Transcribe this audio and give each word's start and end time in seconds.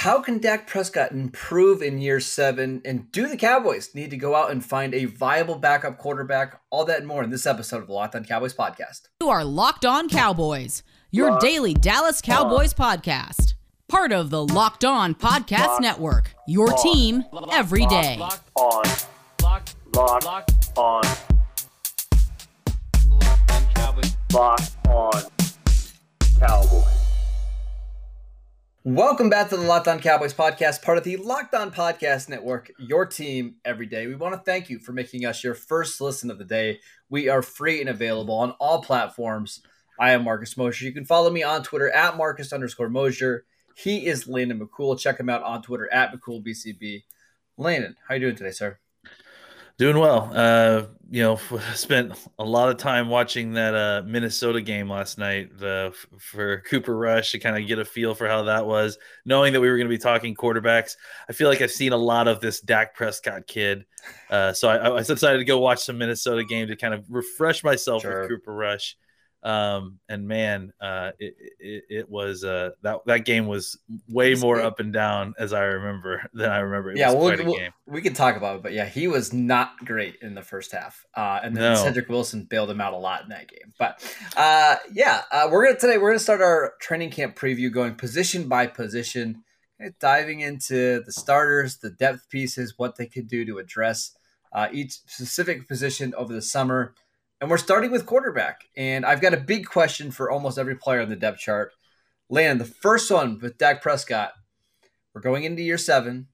How 0.00 0.22
can 0.22 0.38
Dak 0.38 0.66
Prescott 0.66 1.12
improve 1.12 1.82
in 1.82 1.98
year 1.98 2.20
seven? 2.20 2.80
And 2.86 3.12
do 3.12 3.28
the 3.28 3.36
Cowboys 3.36 3.94
need 3.94 4.08
to 4.08 4.16
go 4.16 4.34
out 4.34 4.50
and 4.50 4.64
find 4.64 4.94
a 4.94 5.04
viable 5.04 5.56
backup 5.56 5.98
quarterback? 5.98 6.58
All 6.70 6.86
that 6.86 7.00
and 7.00 7.06
more 7.06 7.22
in 7.22 7.28
this 7.28 7.44
episode 7.44 7.82
of 7.82 7.86
the 7.86 7.92
Locked 7.92 8.16
On 8.16 8.24
Cowboys 8.24 8.54
podcast. 8.54 9.08
You 9.20 9.28
are 9.28 9.44
Locked 9.44 9.84
On 9.84 10.08
Cowboys, 10.08 10.82
your 11.10 11.32
Locked 11.32 11.42
daily 11.42 11.74
Dallas 11.74 12.22
Cowboys 12.22 12.72
podcast. 12.72 13.52
Part 13.88 14.10
of 14.10 14.30
the 14.30 14.42
Locked 14.42 14.86
On 14.86 15.14
Podcast 15.14 15.66
Locked 15.66 15.82
Network, 15.82 16.34
your 16.48 16.72
On. 16.72 16.82
team 16.82 17.24
every 17.52 17.84
day. 17.84 18.16
Locked, 18.18 18.50
on, 18.54 18.84
locked, 19.42 19.74
locked 19.94 20.24
locked, 20.24 20.78
on, 20.78 21.02
locked 23.10 23.50
on 23.50 23.66
Cowboys. 23.74 24.16
locked 24.32 24.86
on 24.86 25.22
Cowboys. 26.38 26.99
Welcome 28.82 29.28
back 29.28 29.50
to 29.50 29.58
the 29.58 29.62
Locked 29.62 29.88
On 29.88 30.00
Cowboys 30.00 30.32
podcast, 30.32 30.80
part 30.80 30.96
of 30.96 31.04
the 31.04 31.18
Locked 31.18 31.54
On 31.54 31.70
Podcast 31.70 32.30
Network, 32.30 32.72
your 32.78 33.04
team 33.04 33.56
every 33.62 33.84
day. 33.84 34.06
We 34.06 34.14
want 34.14 34.32
to 34.32 34.40
thank 34.40 34.70
you 34.70 34.78
for 34.78 34.92
making 34.92 35.26
us 35.26 35.44
your 35.44 35.52
first 35.52 36.00
listen 36.00 36.30
of 36.30 36.38
the 36.38 36.46
day. 36.46 36.80
We 37.10 37.28
are 37.28 37.42
free 37.42 37.80
and 37.80 37.90
available 37.90 38.34
on 38.36 38.52
all 38.52 38.80
platforms. 38.80 39.60
I 39.98 40.12
am 40.12 40.24
Marcus 40.24 40.56
Mosher. 40.56 40.86
You 40.86 40.92
can 40.92 41.04
follow 41.04 41.28
me 41.28 41.42
on 41.42 41.62
Twitter 41.62 41.90
at 41.90 42.16
Marcus 42.16 42.54
underscore 42.54 42.88
Mosher. 42.88 43.44
He 43.76 44.06
is 44.06 44.26
Landon 44.26 44.58
McCool. 44.58 44.98
Check 44.98 45.20
him 45.20 45.28
out 45.28 45.42
on 45.42 45.60
Twitter 45.60 45.92
at 45.92 46.14
McCoolBCB. 46.14 47.02
Landon, 47.58 47.96
how 48.08 48.14
you 48.14 48.20
doing 48.20 48.34
today, 48.34 48.50
sir? 48.50 48.78
Doing 49.80 49.98
well. 49.98 50.30
Uh, 50.34 50.82
you 51.10 51.22
know, 51.22 51.36
spent 51.74 52.12
a 52.38 52.44
lot 52.44 52.68
of 52.68 52.76
time 52.76 53.08
watching 53.08 53.54
that 53.54 53.74
uh, 53.74 54.02
Minnesota 54.06 54.60
game 54.60 54.90
last 54.90 55.16
night 55.16 55.58
the, 55.58 55.94
for 56.18 56.60
Cooper 56.68 56.94
Rush 56.94 57.32
to 57.32 57.38
kind 57.38 57.56
of 57.56 57.66
get 57.66 57.78
a 57.78 57.84
feel 57.86 58.14
for 58.14 58.28
how 58.28 58.42
that 58.42 58.66
was. 58.66 58.98
Knowing 59.24 59.54
that 59.54 59.60
we 59.62 59.70
were 59.70 59.78
going 59.78 59.88
to 59.88 59.94
be 59.94 59.96
talking 59.96 60.34
quarterbacks, 60.34 60.96
I 61.30 61.32
feel 61.32 61.48
like 61.48 61.62
I've 61.62 61.70
seen 61.70 61.94
a 61.94 61.96
lot 61.96 62.28
of 62.28 62.40
this 62.40 62.60
Dak 62.60 62.94
Prescott 62.94 63.46
kid. 63.46 63.86
Uh, 64.28 64.52
so 64.52 64.68
I, 64.68 64.98
I 64.98 65.02
decided 65.02 65.38
to 65.38 65.46
go 65.46 65.58
watch 65.60 65.82
some 65.82 65.96
Minnesota 65.96 66.44
game 66.44 66.68
to 66.68 66.76
kind 66.76 66.92
of 66.92 67.06
refresh 67.08 67.64
myself 67.64 68.02
Sure. 68.02 68.20
with 68.20 68.28
Cooper 68.28 68.52
Rush. 68.52 68.98
Um, 69.42 70.00
and 70.06 70.28
man, 70.28 70.72
uh, 70.82 71.12
it, 71.18 71.34
it, 71.58 71.84
it 71.88 72.10
was 72.10 72.44
uh, 72.44 72.70
that 72.82 72.98
that 73.06 73.24
game 73.24 73.46
was 73.46 73.78
way 74.06 74.34
more 74.34 74.60
up 74.60 74.80
and 74.80 74.92
down 74.92 75.32
as 75.38 75.54
I 75.54 75.62
remember 75.62 76.28
than 76.34 76.50
I 76.50 76.58
remember. 76.58 76.90
It 76.92 76.98
yeah, 76.98 77.06
was 77.08 77.16
we'll, 77.16 77.28
quite 77.28 77.40
a 77.40 77.44
we'll- 77.44 77.58
game. 77.58 77.70
we 77.86 78.02
can 78.02 78.12
talk 78.12 78.36
about 78.36 78.56
it, 78.56 78.62
but 78.62 78.72
yeah, 78.74 78.84
he 78.84 79.08
was 79.08 79.32
not 79.32 79.78
great 79.78 80.16
in 80.20 80.34
the 80.34 80.42
first 80.42 80.72
half, 80.72 81.06
uh, 81.16 81.40
and 81.42 81.56
then 81.56 81.72
No. 81.72 81.82
Cedric 81.82 82.08
Wilson 82.10 82.44
bailed 82.44 82.68
him 82.70 82.82
out 82.82 82.92
a 82.92 82.98
lot 82.98 83.22
in 83.22 83.30
that 83.30 83.48
game. 83.48 83.72
But 83.78 84.02
uh, 84.36 84.76
yeah, 84.92 85.22
uh, 85.32 85.48
we're 85.50 85.64
gonna 85.66 85.78
today 85.78 85.96
we're 85.96 86.10
gonna 86.10 86.18
start 86.18 86.42
our 86.42 86.74
training 86.80 87.10
camp 87.10 87.34
preview, 87.38 87.72
going 87.72 87.94
position 87.94 88.46
by 88.46 88.66
position, 88.66 89.42
diving 90.00 90.40
into 90.40 91.02
the 91.06 91.12
starters, 91.12 91.78
the 91.78 91.90
depth 91.90 92.28
pieces, 92.28 92.74
what 92.76 92.96
they 92.96 93.06
could 93.06 93.26
do 93.26 93.46
to 93.46 93.56
address 93.56 94.12
uh, 94.52 94.68
each 94.70 94.92
specific 95.06 95.66
position 95.66 96.12
over 96.14 96.34
the 96.34 96.42
summer. 96.42 96.94
And 97.40 97.48
we're 97.48 97.56
starting 97.56 97.90
with 97.90 98.04
quarterback, 98.04 98.66
and 98.76 99.06
I've 99.06 99.22
got 99.22 99.32
a 99.32 99.38
big 99.38 99.66
question 99.66 100.10
for 100.10 100.30
almost 100.30 100.58
every 100.58 100.76
player 100.76 101.00
on 101.00 101.08
the 101.08 101.16
depth 101.16 101.38
chart. 101.38 101.72
Land 102.28 102.60
the 102.60 102.66
first 102.66 103.10
one 103.10 103.38
with 103.40 103.56
Dak 103.56 103.80
Prescott. 103.80 104.32
We're 105.14 105.22
going 105.22 105.44
into 105.44 105.62
year 105.62 105.78
seven. 105.78 106.28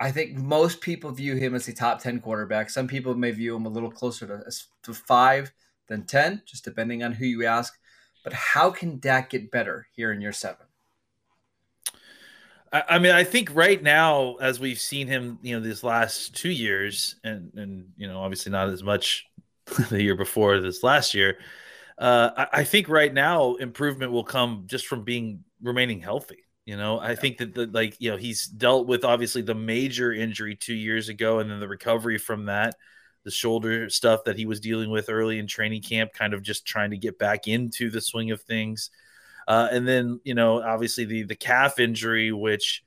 I 0.00 0.10
think 0.10 0.36
most 0.36 0.80
people 0.80 1.12
view 1.12 1.36
him 1.36 1.54
as 1.54 1.68
a 1.68 1.72
top 1.72 2.02
10 2.02 2.20
quarterback. 2.20 2.70
Some 2.70 2.88
people 2.88 3.14
may 3.14 3.30
view 3.30 3.54
him 3.54 3.66
a 3.66 3.68
little 3.68 3.90
closer 3.90 4.26
to, 4.26 4.42
to 4.82 4.92
five 4.92 5.52
than 5.86 6.06
10, 6.06 6.42
just 6.44 6.64
depending 6.64 7.04
on 7.04 7.12
who 7.12 7.24
you 7.24 7.46
ask. 7.46 7.78
But 8.24 8.32
how 8.32 8.70
can 8.70 8.98
Dak 8.98 9.30
get 9.30 9.52
better 9.52 9.86
here 9.94 10.10
in 10.10 10.20
year 10.20 10.32
seven? 10.32 10.66
I 12.72 12.98
mean, 12.98 13.12
I 13.12 13.22
think 13.22 13.50
right 13.54 13.82
now, 13.82 14.36
as 14.36 14.58
we've 14.58 14.80
seen 14.80 15.06
him, 15.06 15.38
you 15.42 15.54
know, 15.54 15.62
these 15.62 15.84
last 15.84 16.34
two 16.34 16.50
years, 16.50 17.16
and 17.22 17.52
and 17.54 17.92
you 17.98 18.08
know, 18.08 18.18
obviously 18.20 18.50
not 18.50 18.70
as 18.70 18.82
much 18.82 19.26
the 19.90 20.02
year 20.02 20.16
before 20.16 20.60
this 20.60 20.82
last 20.82 21.14
year. 21.14 21.38
Uh, 21.98 22.30
I, 22.36 22.60
I 22.60 22.64
think 22.64 22.88
right 22.88 23.12
now 23.12 23.54
improvement 23.54 24.12
will 24.12 24.24
come 24.24 24.64
just 24.66 24.86
from 24.86 25.04
being 25.04 25.44
remaining 25.62 26.00
healthy. 26.00 26.44
You 26.64 26.76
know, 26.76 27.00
I 27.00 27.16
think 27.16 27.38
that 27.38 27.54
the 27.54 27.66
like 27.66 27.96
you 27.98 28.10
know 28.10 28.16
he's 28.16 28.46
dealt 28.46 28.86
with 28.86 29.04
obviously 29.04 29.42
the 29.42 29.54
major 29.54 30.12
injury 30.12 30.54
two 30.54 30.74
years 30.74 31.08
ago, 31.08 31.40
and 31.40 31.50
then 31.50 31.58
the 31.58 31.68
recovery 31.68 32.18
from 32.18 32.46
that, 32.46 32.76
the 33.24 33.32
shoulder 33.32 33.90
stuff 33.90 34.24
that 34.24 34.36
he 34.36 34.46
was 34.46 34.60
dealing 34.60 34.90
with 34.90 35.10
early 35.10 35.40
in 35.40 35.48
training 35.48 35.82
camp, 35.82 36.12
kind 36.12 36.34
of 36.34 36.42
just 36.42 36.64
trying 36.64 36.90
to 36.92 36.96
get 36.96 37.18
back 37.18 37.48
into 37.48 37.90
the 37.90 38.00
swing 38.00 38.30
of 38.30 38.42
things. 38.42 38.90
Uh, 39.48 39.68
and 39.72 39.88
then 39.88 40.20
you 40.22 40.34
know 40.34 40.62
obviously 40.62 41.04
the 41.04 41.24
the 41.24 41.34
calf 41.34 41.80
injury 41.80 42.30
which 42.30 42.84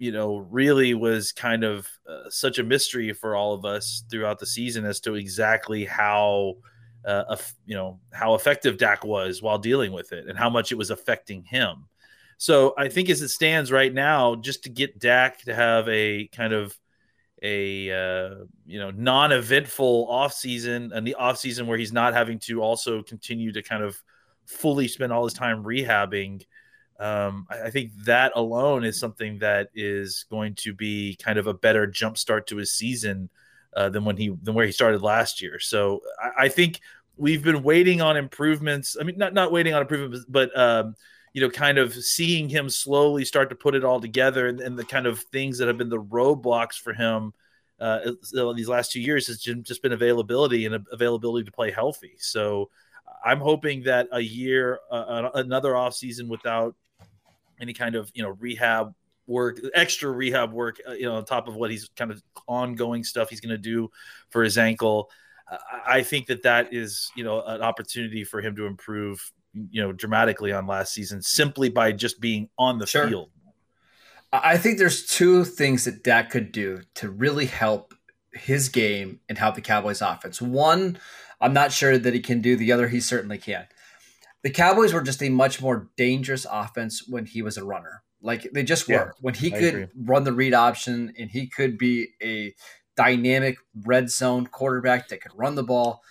you 0.00 0.10
know 0.10 0.38
really 0.38 0.94
was 0.94 1.30
kind 1.30 1.62
of 1.62 1.86
uh, 2.08 2.28
such 2.30 2.58
a 2.58 2.64
mystery 2.64 3.12
for 3.12 3.36
all 3.36 3.52
of 3.52 3.66
us 3.66 4.02
throughout 4.10 4.38
the 4.38 4.46
season 4.46 4.86
as 4.86 4.98
to 4.98 5.14
exactly 5.14 5.84
how 5.84 6.54
uh, 7.04 7.36
you 7.66 7.76
know 7.76 8.00
how 8.10 8.34
effective 8.34 8.78
Dak 8.78 9.04
was 9.04 9.42
while 9.42 9.58
dealing 9.58 9.92
with 9.92 10.12
it 10.12 10.26
and 10.26 10.38
how 10.38 10.48
much 10.48 10.72
it 10.72 10.78
was 10.78 10.90
affecting 10.90 11.44
him. 11.44 11.84
So 12.38 12.72
I 12.78 12.88
think 12.88 13.10
as 13.10 13.20
it 13.20 13.28
stands 13.28 13.70
right 13.70 13.92
now, 13.92 14.36
just 14.36 14.64
to 14.64 14.70
get 14.70 14.98
Dak 14.98 15.42
to 15.42 15.54
have 15.54 15.86
a 15.90 16.28
kind 16.28 16.54
of 16.54 16.76
a 17.42 17.90
uh, 17.90 18.34
you 18.64 18.78
know 18.78 18.90
non-eventful 18.90 20.08
offseason 20.08 20.92
and 20.96 21.06
the 21.06 21.16
offseason 21.20 21.66
where 21.66 21.76
he's 21.76 21.92
not 21.92 22.14
having 22.14 22.38
to 22.40 22.62
also 22.62 23.02
continue 23.02 23.52
to 23.52 23.62
kind 23.62 23.84
of 23.84 24.02
fully 24.46 24.88
spend 24.88 25.12
all 25.12 25.24
his 25.24 25.34
time 25.34 25.62
rehabbing 25.62 26.42
um, 27.00 27.46
I, 27.50 27.62
I 27.62 27.70
think 27.70 27.92
that 28.04 28.32
alone 28.36 28.84
is 28.84 29.00
something 29.00 29.38
that 29.38 29.70
is 29.74 30.26
going 30.30 30.54
to 30.56 30.74
be 30.74 31.16
kind 31.16 31.38
of 31.38 31.46
a 31.46 31.54
better 31.54 31.86
jump 31.86 32.18
start 32.18 32.46
to 32.48 32.56
his 32.56 32.72
season 32.72 33.30
uh, 33.74 33.88
than 33.88 34.04
when 34.04 34.16
he 34.16 34.28
than 34.42 34.54
where 34.54 34.66
he 34.66 34.72
started 34.72 35.02
last 35.02 35.40
year. 35.40 35.58
So 35.58 36.00
I, 36.22 36.44
I 36.44 36.48
think 36.48 36.80
we've 37.16 37.42
been 37.42 37.62
waiting 37.62 38.00
on 38.00 38.16
improvements. 38.16 38.96
I 39.00 39.04
mean, 39.04 39.16
not 39.16 39.34
not 39.34 39.50
waiting 39.50 39.74
on 39.74 39.82
improvements, 39.82 40.26
but 40.28 40.56
um, 40.58 40.94
you 41.32 41.40
know, 41.40 41.50
kind 41.50 41.78
of 41.78 41.94
seeing 41.94 42.48
him 42.48 42.68
slowly 42.68 43.24
start 43.24 43.48
to 43.50 43.56
put 43.56 43.74
it 43.74 43.84
all 43.84 44.00
together, 44.00 44.48
and, 44.48 44.60
and 44.60 44.78
the 44.78 44.84
kind 44.84 45.06
of 45.06 45.20
things 45.20 45.58
that 45.58 45.68
have 45.68 45.78
been 45.78 45.88
the 45.88 46.02
roadblocks 46.02 46.74
for 46.74 46.92
him 46.92 47.32
uh, 47.80 48.12
these 48.54 48.68
last 48.68 48.92
two 48.92 49.00
years 49.00 49.26
has 49.26 49.38
just 49.38 49.82
been 49.82 49.92
availability 49.92 50.66
and 50.66 50.86
availability 50.92 51.46
to 51.46 51.52
play 51.52 51.70
healthy. 51.70 52.12
So 52.18 52.68
I'm 53.24 53.40
hoping 53.40 53.84
that 53.84 54.08
a 54.12 54.20
year, 54.20 54.78
uh, 54.90 55.30
another 55.34 55.72
offseason 55.72 56.28
without 56.28 56.74
any 57.60 57.72
kind 57.72 57.94
of 57.94 58.10
you 58.14 58.22
know 58.22 58.30
rehab 58.38 58.94
work, 59.26 59.60
extra 59.74 60.10
rehab 60.10 60.52
work, 60.52 60.80
uh, 60.88 60.92
you 60.92 61.04
know, 61.04 61.14
on 61.16 61.24
top 61.24 61.46
of 61.46 61.54
what 61.54 61.70
he's 61.70 61.88
kind 61.96 62.10
of 62.10 62.22
ongoing 62.48 63.04
stuff 63.04 63.30
he's 63.30 63.40
going 63.40 63.50
to 63.50 63.58
do 63.58 63.88
for 64.30 64.42
his 64.42 64.58
ankle. 64.58 65.10
I- 65.48 65.56
I 65.98 66.02
think 66.02 66.26
that 66.26 66.42
that 66.44 66.72
is 66.72 67.10
you 67.16 67.24
know 67.24 67.42
an 67.42 67.62
opportunity 67.62 68.24
for 68.24 68.40
him 68.40 68.54
to 68.56 68.66
improve 68.66 69.32
you 69.70 69.82
know 69.82 69.92
dramatically 69.92 70.52
on 70.52 70.66
last 70.66 70.92
season 70.94 71.22
simply 71.22 71.68
by 71.68 71.90
just 71.92 72.20
being 72.20 72.48
on 72.56 72.78
the 72.78 72.86
Sure. 72.86 73.08
field. 73.08 73.30
I 74.32 74.52
I 74.52 74.58
think 74.58 74.78
there's 74.78 75.06
two 75.06 75.44
things 75.44 75.84
that 75.84 76.02
Dak 76.04 76.30
could 76.30 76.52
do 76.52 76.82
to 76.94 77.10
really 77.10 77.46
help 77.46 77.94
his 78.32 78.68
game 78.68 79.18
and 79.28 79.36
help 79.36 79.56
the 79.56 79.60
Cowboys 79.60 80.00
offense. 80.02 80.40
One, 80.40 80.98
I'm 81.40 81.52
not 81.52 81.72
sure 81.72 81.98
that 81.98 82.14
he 82.14 82.20
can 82.20 82.40
do. 82.40 82.54
The 82.54 82.70
other, 82.70 82.86
he 82.88 83.00
certainly 83.00 83.38
can. 83.38 83.66
The 84.42 84.50
Cowboys 84.50 84.92
were 84.92 85.02
just 85.02 85.22
a 85.22 85.28
much 85.28 85.60
more 85.60 85.88
dangerous 85.96 86.46
offense 86.50 87.06
when 87.06 87.26
he 87.26 87.42
was 87.42 87.56
a 87.56 87.64
runner. 87.64 88.02
Like 88.22 88.48
they 88.52 88.62
just 88.62 88.88
were. 88.88 88.94
Yeah, 88.94 89.10
when 89.20 89.34
he 89.34 89.52
I 89.54 89.58
could 89.58 89.74
agree. 89.74 89.86
run 89.96 90.24
the 90.24 90.32
read 90.32 90.54
option 90.54 91.12
and 91.18 91.30
he 91.30 91.46
could 91.46 91.78
be 91.78 92.08
a 92.22 92.54
dynamic 92.96 93.56
red 93.84 94.10
zone 94.10 94.46
quarterback 94.46 95.08
that 95.08 95.20
could 95.22 95.32
run 95.34 95.54
the 95.54 95.62
ball, 95.62 96.02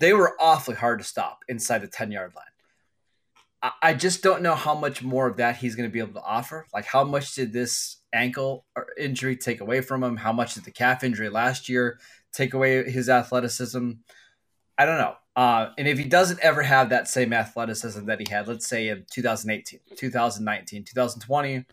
they 0.00 0.12
were 0.12 0.34
awfully 0.40 0.76
hard 0.76 0.98
to 0.98 1.04
stop 1.04 1.40
inside 1.48 1.78
the 1.78 1.88
10 1.88 2.10
yard 2.10 2.32
line. 2.34 2.44
I- 3.62 3.72
I 3.90 3.94
just 3.94 4.22
don't 4.22 4.42
know 4.42 4.54
how 4.54 4.74
much 4.74 5.02
more 5.02 5.26
of 5.26 5.36
that 5.38 5.56
he's 5.56 5.74
going 5.74 5.88
to 5.88 5.92
be 5.92 6.00
able 6.00 6.14
to 6.14 6.22
offer. 6.22 6.66
Like, 6.74 6.84
how 6.84 7.02
much 7.04 7.34
did 7.34 7.52
this 7.52 7.96
ankle 8.12 8.66
or 8.76 8.88
injury 8.98 9.36
take 9.36 9.60
away 9.60 9.80
from 9.80 10.02
him? 10.02 10.16
How 10.16 10.32
much 10.32 10.54
did 10.54 10.64
the 10.64 10.70
calf 10.70 11.02
injury 11.02 11.30
last 11.30 11.68
year 11.68 11.98
take 12.32 12.52
away 12.52 12.90
his 12.90 13.08
athleticism? 13.08 13.92
I 14.78 14.86
don't 14.86 14.98
know. 14.98 15.14
Uh, 15.36 15.70
and 15.78 15.88
if 15.88 15.98
he 15.98 16.04
doesn't 16.04 16.40
ever 16.40 16.62
have 16.62 16.90
that 16.90 17.08
same 17.08 17.32
athleticism 17.32 18.06
that 18.06 18.20
he 18.20 18.26
had, 18.32 18.46
let's 18.46 18.66
say 18.66 18.88
in 18.88 19.04
2018, 19.10 19.80
2019, 19.96 20.84
2020, 20.84 21.64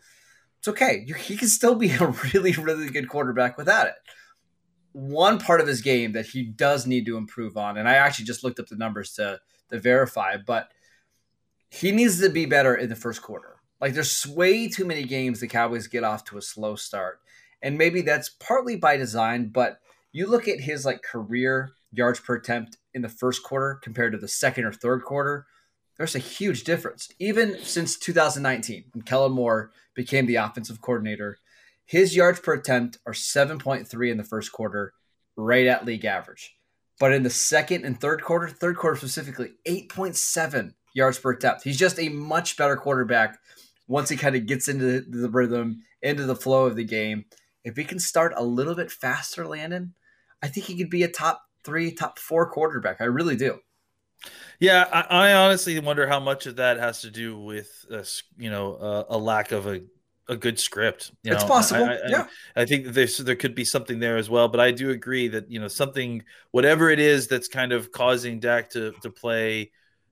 it's 0.59 0.67
okay. 0.67 1.05
He 1.19 1.37
can 1.37 1.47
still 1.47 1.75
be 1.75 1.91
a 1.99 2.07
really, 2.33 2.53
really 2.53 2.89
good 2.89 3.09
quarterback 3.09 3.57
without 3.57 3.87
it. 3.87 3.95
One 4.93 5.39
part 5.39 5.61
of 5.61 5.67
his 5.67 5.81
game 5.81 6.13
that 6.13 6.25
he 6.25 6.43
does 6.43 6.85
need 6.85 7.05
to 7.05 7.17
improve 7.17 7.55
on, 7.55 7.77
and 7.77 7.87
I 7.87 7.93
actually 7.93 8.25
just 8.25 8.43
looked 8.43 8.59
up 8.59 8.67
the 8.67 8.75
numbers 8.75 9.13
to 9.13 9.39
to 9.69 9.79
verify, 9.79 10.37
but 10.37 10.69
he 11.69 11.91
needs 11.91 12.19
to 12.19 12.29
be 12.29 12.45
better 12.45 12.75
in 12.75 12.89
the 12.89 12.95
first 12.95 13.21
quarter. 13.21 13.55
Like 13.79 13.93
there's 13.93 14.27
way 14.27 14.67
too 14.67 14.85
many 14.85 15.03
games 15.03 15.39
the 15.39 15.47
Cowboys 15.47 15.87
get 15.87 16.03
off 16.03 16.25
to 16.25 16.37
a 16.37 16.41
slow 16.41 16.75
start. 16.75 17.19
And 17.63 17.77
maybe 17.77 18.01
that's 18.01 18.29
partly 18.29 18.75
by 18.75 18.97
design, 18.97 19.47
but 19.47 19.79
you 20.11 20.27
look 20.27 20.47
at 20.47 20.59
his 20.59 20.85
like 20.85 21.01
career 21.01 21.71
yards 21.91 22.19
per 22.19 22.35
attempt 22.35 22.77
in 22.93 23.01
the 23.01 23.09
first 23.09 23.43
quarter 23.43 23.79
compared 23.81 24.11
to 24.13 24.17
the 24.17 24.27
second 24.27 24.65
or 24.65 24.73
third 24.73 25.03
quarter, 25.03 25.45
there's 25.97 26.15
a 26.15 26.19
huge 26.19 26.63
difference. 26.63 27.09
Even 27.19 27.57
since 27.63 27.97
2019, 27.97 28.85
when 28.93 29.03
Kellen 29.03 29.33
Moore 29.33 29.71
became 29.93 30.25
the 30.25 30.37
offensive 30.37 30.81
coordinator, 30.81 31.37
his 31.85 32.15
yards 32.15 32.39
per 32.39 32.53
attempt 32.53 32.97
are 33.05 33.13
7.3 33.13 34.11
in 34.11 34.17
the 34.17 34.23
first 34.23 34.51
quarter, 34.51 34.93
right 35.35 35.67
at 35.67 35.85
league 35.85 36.05
average. 36.05 36.55
But 36.99 37.13
in 37.13 37.23
the 37.23 37.29
second 37.29 37.83
and 37.83 37.99
third 37.99 38.23
quarter, 38.23 38.47
third 38.47 38.77
quarter 38.77 38.97
specifically, 38.97 39.51
8.7 39.67 40.73
yards 40.93 41.19
per 41.19 41.31
attempt. 41.31 41.63
He's 41.63 41.77
just 41.77 41.99
a 41.99 42.09
much 42.09 42.57
better 42.57 42.75
quarterback 42.75 43.39
once 43.87 44.09
he 44.09 44.17
kind 44.17 44.35
of 44.35 44.45
gets 44.45 44.67
into 44.67 45.01
the 45.01 45.29
rhythm, 45.29 45.83
into 46.01 46.25
the 46.25 46.35
flow 46.35 46.65
of 46.65 46.75
the 46.75 46.83
game. 46.83 47.25
If 47.63 47.75
he 47.75 47.83
can 47.83 47.99
start 47.99 48.33
a 48.35 48.43
little 48.43 48.75
bit 48.75 48.91
faster, 48.91 49.45
Landon, 49.45 49.93
I 50.41 50.47
think 50.47 50.65
he 50.65 50.77
could 50.77 50.89
be 50.89 51.03
a 51.03 51.07
top 51.07 51.43
three, 51.63 51.91
top 51.91 52.19
four 52.19 52.49
quarterback. 52.49 52.97
I 53.01 53.05
really 53.05 53.35
do. 53.35 53.59
Yeah, 54.59 54.87
I, 54.91 55.29
I 55.29 55.33
honestly 55.33 55.79
wonder 55.79 56.07
how 56.07 56.19
much 56.19 56.45
of 56.45 56.57
that 56.57 56.77
has 56.77 57.01
to 57.01 57.09
do 57.09 57.39
with, 57.39 57.85
uh, 57.91 58.03
you 58.37 58.51
know, 58.51 58.75
uh, 58.75 59.03
a 59.09 59.17
lack 59.17 59.51
of 59.51 59.67
a 59.67 59.81
a 60.27 60.35
good 60.35 60.59
script. 60.59 61.11
You 61.23 61.33
it's 61.33 61.43
know, 61.43 61.47
possible. 61.47 61.83
I, 61.83 61.95
I, 61.95 62.07
yeah, 62.07 62.27
I 62.55 62.65
think 62.65 62.87
there's 62.87 63.17
there 63.17 63.35
could 63.35 63.55
be 63.55 63.65
something 63.65 63.99
there 63.99 64.17
as 64.17 64.29
well. 64.29 64.47
But 64.47 64.59
I 64.59 64.71
do 64.71 64.91
agree 64.91 65.27
that 65.29 65.51
you 65.51 65.59
know 65.59 65.67
something, 65.67 66.23
whatever 66.51 66.89
it 66.89 66.99
is 66.99 67.27
that's 67.27 67.47
kind 67.47 67.73
of 67.73 67.91
causing 67.91 68.39
Dak 68.39 68.69
to 68.71 68.93
to 69.01 69.09
play 69.09 69.71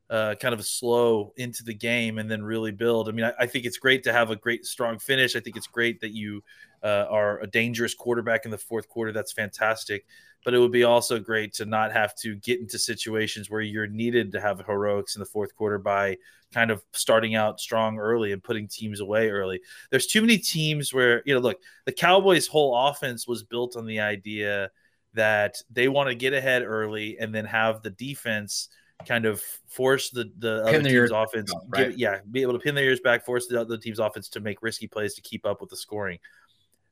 uh, 0.09 0.35
kind 0.35 0.53
of 0.53 0.59
a 0.59 0.63
slow 0.63 1.33
into 1.37 1.63
the 1.63 1.73
game 1.73 2.17
and 2.17 2.29
then 2.29 2.41
really 2.41 2.71
build. 2.71 3.07
I 3.07 3.11
mean, 3.11 3.25
I, 3.25 3.33
I, 3.41 3.45
think 3.45 3.65
it's 3.65 3.77
great 3.77 4.03
to 4.05 4.13
have 4.13 4.31
a 4.31 4.35
great 4.35 4.65
strong 4.65 4.97
finish. 4.97 5.35
I 5.35 5.39
think 5.39 5.55
it's 5.55 5.67
great 5.67 6.01
that 6.01 6.15
you 6.15 6.43
uh, 6.81 7.05
are 7.09 7.39
a 7.41 7.47
dangerous 7.47 7.93
quarterback 7.93 8.45
in 8.45 8.49
the 8.49 8.57
fourth 8.57 8.89
quarter. 8.89 9.11
That's 9.11 9.33
fantastic. 9.33 10.07
But 10.45 10.53
it 10.53 10.59
would 10.59 10.71
be 10.71 10.85
also 10.85 11.19
great 11.19 11.53
to 11.55 11.65
not 11.65 11.91
have 11.91 12.15
to 12.17 12.35
get 12.35 12.59
into 12.59 12.79
situations 12.79 13.49
where 13.49 13.61
you're 13.61 13.87
needed 13.87 14.31
to 14.31 14.41
have 14.41 14.61
heroics 14.65 15.15
in 15.15 15.19
the 15.19 15.25
fourth 15.25 15.53
quarter 15.55 15.77
by 15.77 16.17
kind 16.53 16.71
of 16.71 16.83
starting 16.93 17.35
out 17.35 17.59
strong 17.59 17.99
early 17.99 18.31
and 18.31 18.43
putting 18.43 18.67
teams 18.67 18.99
away 19.01 19.29
early. 19.29 19.61
There's 19.89 20.07
too 20.07 20.21
many 20.21 20.37
teams 20.37 20.93
where, 20.93 21.21
you 21.25 21.33
know, 21.33 21.39
look, 21.39 21.61
the 21.85 21.91
Cowboys' 21.91 22.47
whole 22.47 22.75
offense 22.87 23.27
was 23.27 23.43
built 23.43 23.75
on 23.75 23.85
the 23.85 23.99
idea 23.99 24.71
that 25.13 25.61
they 25.71 25.87
want 25.87 26.09
to 26.09 26.15
get 26.15 26.33
ahead 26.33 26.63
early 26.63 27.17
and 27.19 27.33
then 27.33 27.45
have 27.45 27.81
the 27.81 27.89
defense 27.89 28.69
kind 29.07 29.25
of 29.25 29.41
force 29.67 30.09
the 30.09 30.29
the 30.39 30.61
other 30.63 30.83
team's 30.83 31.11
offense, 31.11 31.53
right? 31.67 31.89
give, 31.89 31.97
yeah, 31.97 32.19
be 32.31 32.41
able 32.41 32.53
to 32.53 32.59
pin 32.59 32.75
their 32.75 32.85
ears 32.85 32.99
back, 32.99 33.25
force 33.25 33.47
the 33.47 33.59
other 33.59 33.77
team's 33.77 33.99
offense 33.99 34.29
to 34.29 34.39
make 34.39 34.61
risky 34.61 34.87
plays 34.87 35.13
to 35.15 35.21
keep 35.21 35.45
up 35.45 35.61
with 35.61 35.69
the 35.69 35.77
scoring. 35.77 36.19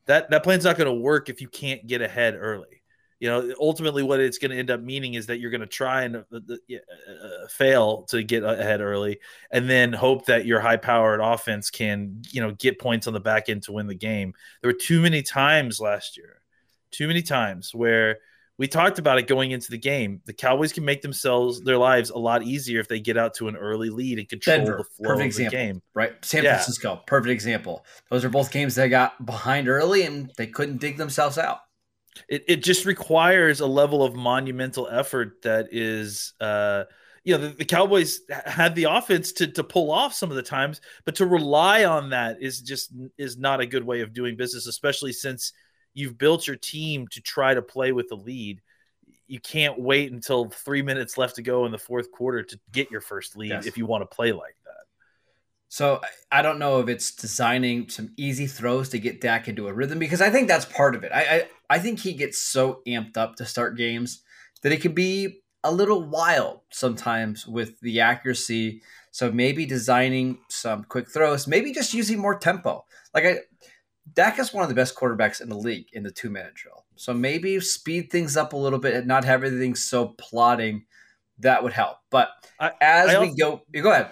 That 0.06 0.30
that 0.30 0.44
plan's 0.44 0.64
not 0.64 0.78
going 0.78 0.88
to 0.88 1.00
work 1.00 1.30
if 1.30 1.42
you 1.42 1.48
can't 1.48 1.86
get 1.86 2.02
ahead 2.02 2.36
early 2.40 2.77
you 3.20 3.28
know 3.28 3.54
ultimately 3.60 4.04
what 4.04 4.20
it's 4.20 4.38
going 4.38 4.52
to 4.52 4.58
end 4.58 4.70
up 4.70 4.80
meaning 4.80 5.16
is 5.16 5.26
that 5.26 5.40
you're 5.40 5.52
going 5.52 5.62
to 5.62 5.68
try 5.68 6.04
and 6.04 6.18
uh, 6.18 6.22
uh, 6.32 7.48
fail 7.50 8.04
to 8.04 8.24
get 8.24 8.44
ahead 8.44 8.82
early 8.82 9.20
and 9.52 9.70
then 9.70 9.92
hope 9.94 10.26
that 10.26 10.46
your 10.46 10.60
high 10.60 10.78
powered 10.78 11.20
offense 11.22 11.70
can 11.70 12.22
you 12.32 12.42
know 12.42 12.52
get 12.52 12.80
points 12.80 13.08
on 13.08 13.14
the 13.14 13.20
back 13.20 13.50
end 13.50 13.64
to 13.64 13.72
win 13.72 13.88
the 13.88 13.96
game. 13.96 14.34
There 14.62 14.70
were 14.70 14.78
too 14.80 15.02
many 15.02 15.24
times 15.24 15.80
last 15.80 16.18
year 16.18 16.42
too 16.92 17.08
many 17.08 17.22
times 17.22 17.74
where 17.74 18.18
we 18.58 18.68
talked 18.68 18.98
about 18.98 19.20
it 19.20 19.28
going 19.28 19.52
into 19.52 19.70
the 19.70 19.78
game. 19.78 20.22
The 20.26 20.34
cowboys 20.34 20.74
can 20.74 20.84
make 20.84 21.04
themselves 21.04 21.62
their 21.62 21.78
lives 21.78 22.10
a 22.10 22.18
lot 22.18 22.42
easier 22.42 22.80
if 22.80 22.88
they 22.88 23.00
get 23.00 23.16
out 23.16 23.36
to 23.36 23.48
an 23.48 23.56
early 23.56 23.90
lead 23.90 24.18
and 24.18 24.28
control 24.28 24.58
Denver, 24.58 24.78
the 24.78 24.84
flow 24.84 25.14
of 25.14 25.22
example, 25.22 25.52
the 25.52 25.66
game. 25.66 25.82
right? 25.94 26.14
San 26.26 26.44
yeah. 26.44 26.56
francisco 26.56 27.02
perfect 27.06 27.32
example. 27.32 27.86
Those 28.10 28.26
are 28.26 28.30
both 28.30 28.52
games 28.52 28.76
that 28.76 28.88
got 28.88 29.24
behind 29.26 29.68
early 29.68 30.04
and 30.04 30.32
they 30.38 30.48
couldn't 30.48 30.78
dig 30.78 30.98
themselves 30.98 31.38
out 31.38 31.60
it, 32.28 32.44
it 32.48 32.64
just 32.64 32.86
requires 32.86 33.60
a 33.60 33.68
level 33.68 34.04
of 34.04 34.16
monumental 34.16 34.88
effort 34.88 35.42
that 35.44 35.68
is 35.72 36.34
uh 36.40 36.84
you 37.24 37.38
know 37.38 37.48
the, 37.48 37.56
the, 37.56 37.66
cowboys 37.66 38.22
had 38.30 38.74
the 38.76 38.86
offense 38.86 39.34
to, 39.34 39.48
to 39.48 39.64
pull 39.64 39.92
off 39.92 40.14
some 40.14 40.30
of 40.30 40.36
the 40.36 40.44
times 40.44 40.82
but 41.06 41.16
to 41.16 41.26
rely 41.26 41.86
on 41.86 42.10
that 42.12 42.38
is 42.42 42.62
just 42.62 42.92
is 43.18 43.38
not 43.38 43.60
a 43.60 43.66
good 43.66 43.84
way 43.84 44.02
of 44.02 44.14
doing 44.14 44.38
business 44.38 44.68
especially 44.68 45.12
since 45.12 45.52
you've 45.94 46.18
built 46.18 46.48
your 46.48 46.56
team 46.56 47.08
to 47.10 47.22
try 47.22 47.54
to 47.54 47.62
play 47.62 47.92
with 47.92 48.08
the 48.08 48.16
lead 48.16 48.62
you 49.28 49.42
can't 49.42 49.78
wait 49.78 50.12
until 50.12 50.50
three 50.50 50.82
minutes 50.82 51.18
left 51.18 51.36
to 51.36 51.42
go 51.42 51.66
in 51.66 51.72
the 51.72 51.78
fourth 51.78 52.12
quarter 52.12 52.44
to 52.44 52.58
get 52.72 52.90
your 52.90 53.02
first 53.02 53.36
lead 53.36 53.50
yes. 53.50 53.66
if 53.66 53.78
you 53.78 53.86
want 53.86 54.02
to 54.02 54.16
play 54.16 54.32
like 54.32 54.56
that 54.64 54.78
so 55.70 56.02
I 56.32 56.42
don't 56.42 56.60
know 56.60 56.80
if 56.80 56.88
it's 56.88 57.12
designing 57.12 57.90
some 57.90 58.12
easy 58.16 58.48
throws 58.48 58.90
to 58.90 59.00
get 59.00 59.20
Dak 59.20 59.48
into 59.48 59.68
a 59.68 59.74
rhythm 59.74 60.00
because 60.00 60.22
I 60.22 60.30
think 60.30 60.48
that's 60.48 60.66
part 60.66 60.96
of 60.96 61.04
it. 61.04 61.12
I, 61.14 61.22
I 61.22 61.48
I 61.70 61.80
think 61.80 62.00
he 62.00 62.14
gets 62.14 62.42
so 62.42 62.82
amped 62.88 63.18
up 63.18 63.36
to 63.36 63.46
start 63.46 63.78
games 63.78 64.22
that 64.64 64.72
it 64.72 64.82
can 64.82 64.94
be 64.94 65.42
a 65.64 65.72
little 65.72 66.02
wild 66.02 66.62
sometimes 66.72 67.46
with 67.46 67.80
the 67.82 68.00
accuracy. 68.00 68.82
So 69.12 69.32
maybe 69.32 69.66
designing 69.66 70.40
some 70.50 70.84
quick 70.84 71.10
throws, 71.10 71.48
maybe 71.48 71.74
just 71.74 71.94
using 71.94 72.20
more 72.20 72.38
tempo. 72.38 72.86
Like 73.14 73.26
I, 73.26 73.40
Dak 74.14 74.40
is 74.40 74.54
one 74.54 74.64
of 74.64 74.70
the 74.70 74.76
best 74.76 74.96
quarterbacks 74.96 75.42
in 75.42 75.50
the 75.50 75.58
league 75.58 75.88
in 75.94 76.04
the 76.04 76.12
two 76.12 76.30
minute 76.30 76.54
drill. 76.54 76.86
So 76.96 77.14
maybe 77.14 77.60
speed 77.60 78.12
things 78.12 78.38
up 78.38 78.54
a 78.54 78.58
little 78.58 78.80
bit 78.80 78.94
and 78.94 79.08
not 79.08 79.26
have 79.26 79.44
everything 79.44 79.76
so 79.76 80.16
plotting. 80.18 80.86
That 81.40 81.64
would 81.64 81.74
help. 81.74 81.98
But 82.10 82.30
I, 82.60 82.72
as 82.82 83.10
I 83.10 83.20
we 83.20 83.28
also, 83.30 83.62
go, 83.72 83.82
go 83.82 83.92
ahead. 83.92 84.12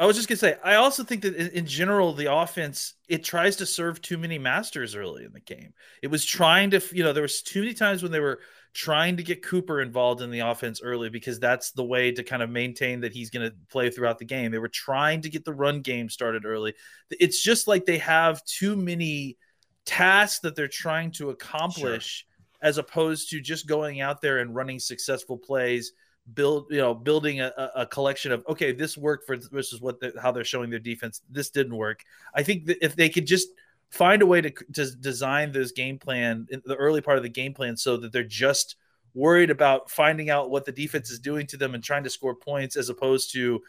I 0.00 0.06
was 0.06 0.16
just 0.16 0.28
gonna 0.28 0.38
say, 0.38 0.56
I 0.64 0.76
also 0.76 1.04
think 1.04 1.22
that 1.22 1.36
in 1.36 1.66
general, 1.66 2.14
the 2.14 2.34
offense 2.34 2.94
it 3.06 3.22
tries 3.22 3.56
to 3.56 3.66
serve 3.66 4.00
too 4.00 4.16
many 4.16 4.38
masters 4.38 4.96
early 4.96 5.24
in 5.24 5.32
the 5.32 5.40
game. 5.40 5.74
It 6.02 6.06
was 6.06 6.24
trying 6.24 6.70
to, 6.70 6.82
you 6.92 7.04
know, 7.04 7.12
there 7.12 7.22
was 7.22 7.42
too 7.42 7.60
many 7.60 7.74
times 7.74 8.02
when 8.02 8.10
they 8.10 8.20
were 8.20 8.40
trying 8.72 9.18
to 9.18 9.22
get 9.22 9.42
Cooper 9.42 9.82
involved 9.82 10.22
in 10.22 10.30
the 10.30 10.40
offense 10.40 10.80
early 10.82 11.10
because 11.10 11.38
that's 11.38 11.72
the 11.72 11.84
way 11.84 12.12
to 12.12 12.22
kind 12.22 12.42
of 12.42 12.48
maintain 12.48 13.00
that 13.00 13.12
he's 13.12 13.28
going 13.28 13.48
to 13.48 13.54
play 13.68 13.90
throughout 13.90 14.18
the 14.18 14.24
game. 14.24 14.52
They 14.52 14.58
were 14.58 14.68
trying 14.68 15.22
to 15.22 15.28
get 15.28 15.44
the 15.44 15.52
run 15.52 15.82
game 15.82 16.08
started 16.08 16.46
early. 16.46 16.74
It's 17.10 17.42
just 17.42 17.66
like 17.68 17.84
they 17.84 17.98
have 17.98 18.44
too 18.44 18.76
many 18.76 19.36
tasks 19.84 20.40
that 20.40 20.54
they're 20.54 20.68
trying 20.68 21.10
to 21.12 21.30
accomplish 21.30 22.24
sure. 22.24 22.68
as 22.68 22.78
opposed 22.78 23.30
to 23.30 23.40
just 23.40 23.66
going 23.66 24.00
out 24.00 24.20
there 24.20 24.38
and 24.38 24.54
running 24.54 24.78
successful 24.78 25.36
plays 25.36 25.92
build 26.34 26.66
you 26.70 26.78
know 26.78 26.94
building 26.94 27.40
a, 27.40 27.52
a 27.74 27.86
collection 27.86 28.32
of 28.32 28.44
okay 28.48 28.72
this 28.72 28.96
worked 28.96 29.26
for 29.26 29.36
this 29.36 29.72
is 29.72 29.80
what 29.80 30.00
the, 30.00 30.12
how 30.20 30.30
they're 30.30 30.44
showing 30.44 30.70
their 30.70 30.78
defense. 30.78 31.22
This 31.30 31.50
didn't 31.50 31.76
work. 31.76 32.04
I 32.34 32.42
think 32.42 32.66
that 32.66 32.84
if 32.84 32.96
they 32.96 33.08
could 33.08 33.26
just 33.26 33.48
find 33.90 34.22
a 34.22 34.26
way 34.26 34.40
to, 34.40 34.50
to 34.72 34.90
design 34.96 35.52
this 35.52 35.72
game 35.72 35.98
plan 35.98 36.46
in 36.50 36.62
the 36.64 36.76
early 36.76 37.00
part 37.00 37.16
of 37.16 37.22
the 37.22 37.28
game 37.28 37.52
plan 37.52 37.76
so 37.76 37.96
that 37.96 38.12
they're 38.12 38.22
just 38.22 38.76
worried 39.14 39.50
about 39.50 39.90
finding 39.90 40.30
out 40.30 40.50
what 40.50 40.64
the 40.64 40.72
defense 40.72 41.10
is 41.10 41.18
doing 41.18 41.46
to 41.48 41.56
them 41.56 41.74
and 41.74 41.82
trying 41.82 42.04
to 42.04 42.10
score 42.10 42.34
points 42.34 42.76
as 42.76 42.88
opposed 42.88 43.32
to 43.32 43.60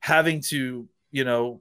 having 0.00 0.40
to 0.40 0.86
you 1.10 1.24
know 1.24 1.60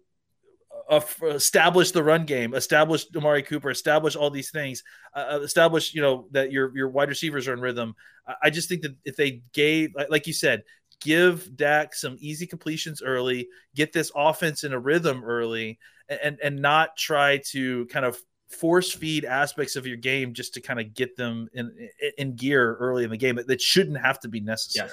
establish 0.90 1.92
the 1.92 2.04
run 2.04 2.26
game, 2.26 2.54
establish 2.54 3.06
Amari 3.16 3.44
Cooper, 3.44 3.70
establish 3.70 4.16
all 4.16 4.30
these 4.30 4.52
things, 4.52 4.84
uh, 5.14 5.26
uh, 5.34 5.40
establish 5.42 5.94
you 5.94 6.02
know 6.02 6.28
that 6.32 6.52
your 6.52 6.76
your 6.76 6.90
wide 6.90 7.10
receivers 7.10 7.48
are 7.48 7.54
in 7.54 7.62
rhythm. 7.62 7.96
I 8.44 8.52
just 8.52 8.70
think 8.70 8.84
that 8.84 8.96
if 9.06 9.16
they 9.16 9.42
gave, 9.54 9.92
like 10.10 10.28
you 10.28 10.34
said, 10.34 10.64
give 11.02 11.56
Dak 11.56 11.96
some 11.96 12.16
easy 12.20 12.46
completions 12.46 13.02
early, 13.02 13.48
get 13.76 13.92
this 13.92 14.12
offense 14.16 14.64
in 14.64 14.74
a 14.74 14.80
rhythm 14.80 15.24
early, 15.24 15.80
and 16.08 16.38
and 16.44 16.62
not 16.62 16.98
try 16.98 17.42
to 17.52 17.86
kind 17.88 18.06
of 18.06 18.18
force 18.50 18.92
feed 18.92 19.26
aspects 19.26 19.76
of 19.76 19.86
your 19.86 19.98
game 19.98 20.34
just 20.34 20.56
to 20.56 20.62
kind 20.62 20.80
of 20.80 20.94
get 20.94 21.16
them 21.16 21.48
in 21.54 21.90
in 22.18 22.36
gear 22.36 22.76
early 22.76 23.04
in 23.04 23.10
the 23.10 23.18
game. 23.18 23.40
That 23.46 23.62
shouldn't 23.62 24.00
have 24.00 24.20
to 24.22 24.28
be 24.28 24.40
necessary. 24.40 24.90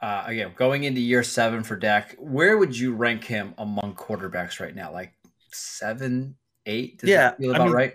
Uh, 0.00 0.24
again, 0.26 0.52
going 0.56 0.84
into 0.84 1.00
year 1.00 1.22
seven 1.22 1.62
for 1.62 1.76
Dak, 1.76 2.16
where 2.18 2.58
would 2.58 2.76
you 2.76 2.94
rank 2.94 3.24
him 3.24 3.54
among 3.58 3.94
quarterbacks 3.94 4.60
right 4.60 4.74
now? 4.74 4.92
Like 4.92 5.12
seven, 5.52 6.36
eight? 6.66 6.98
Does 6.98 7.10
yeah, 7.10 7.30
feel 7.32 7.50
about 7.50 7.60
I 7.62 7.64
mean, 7.64 7.74
right? 7.74 7.94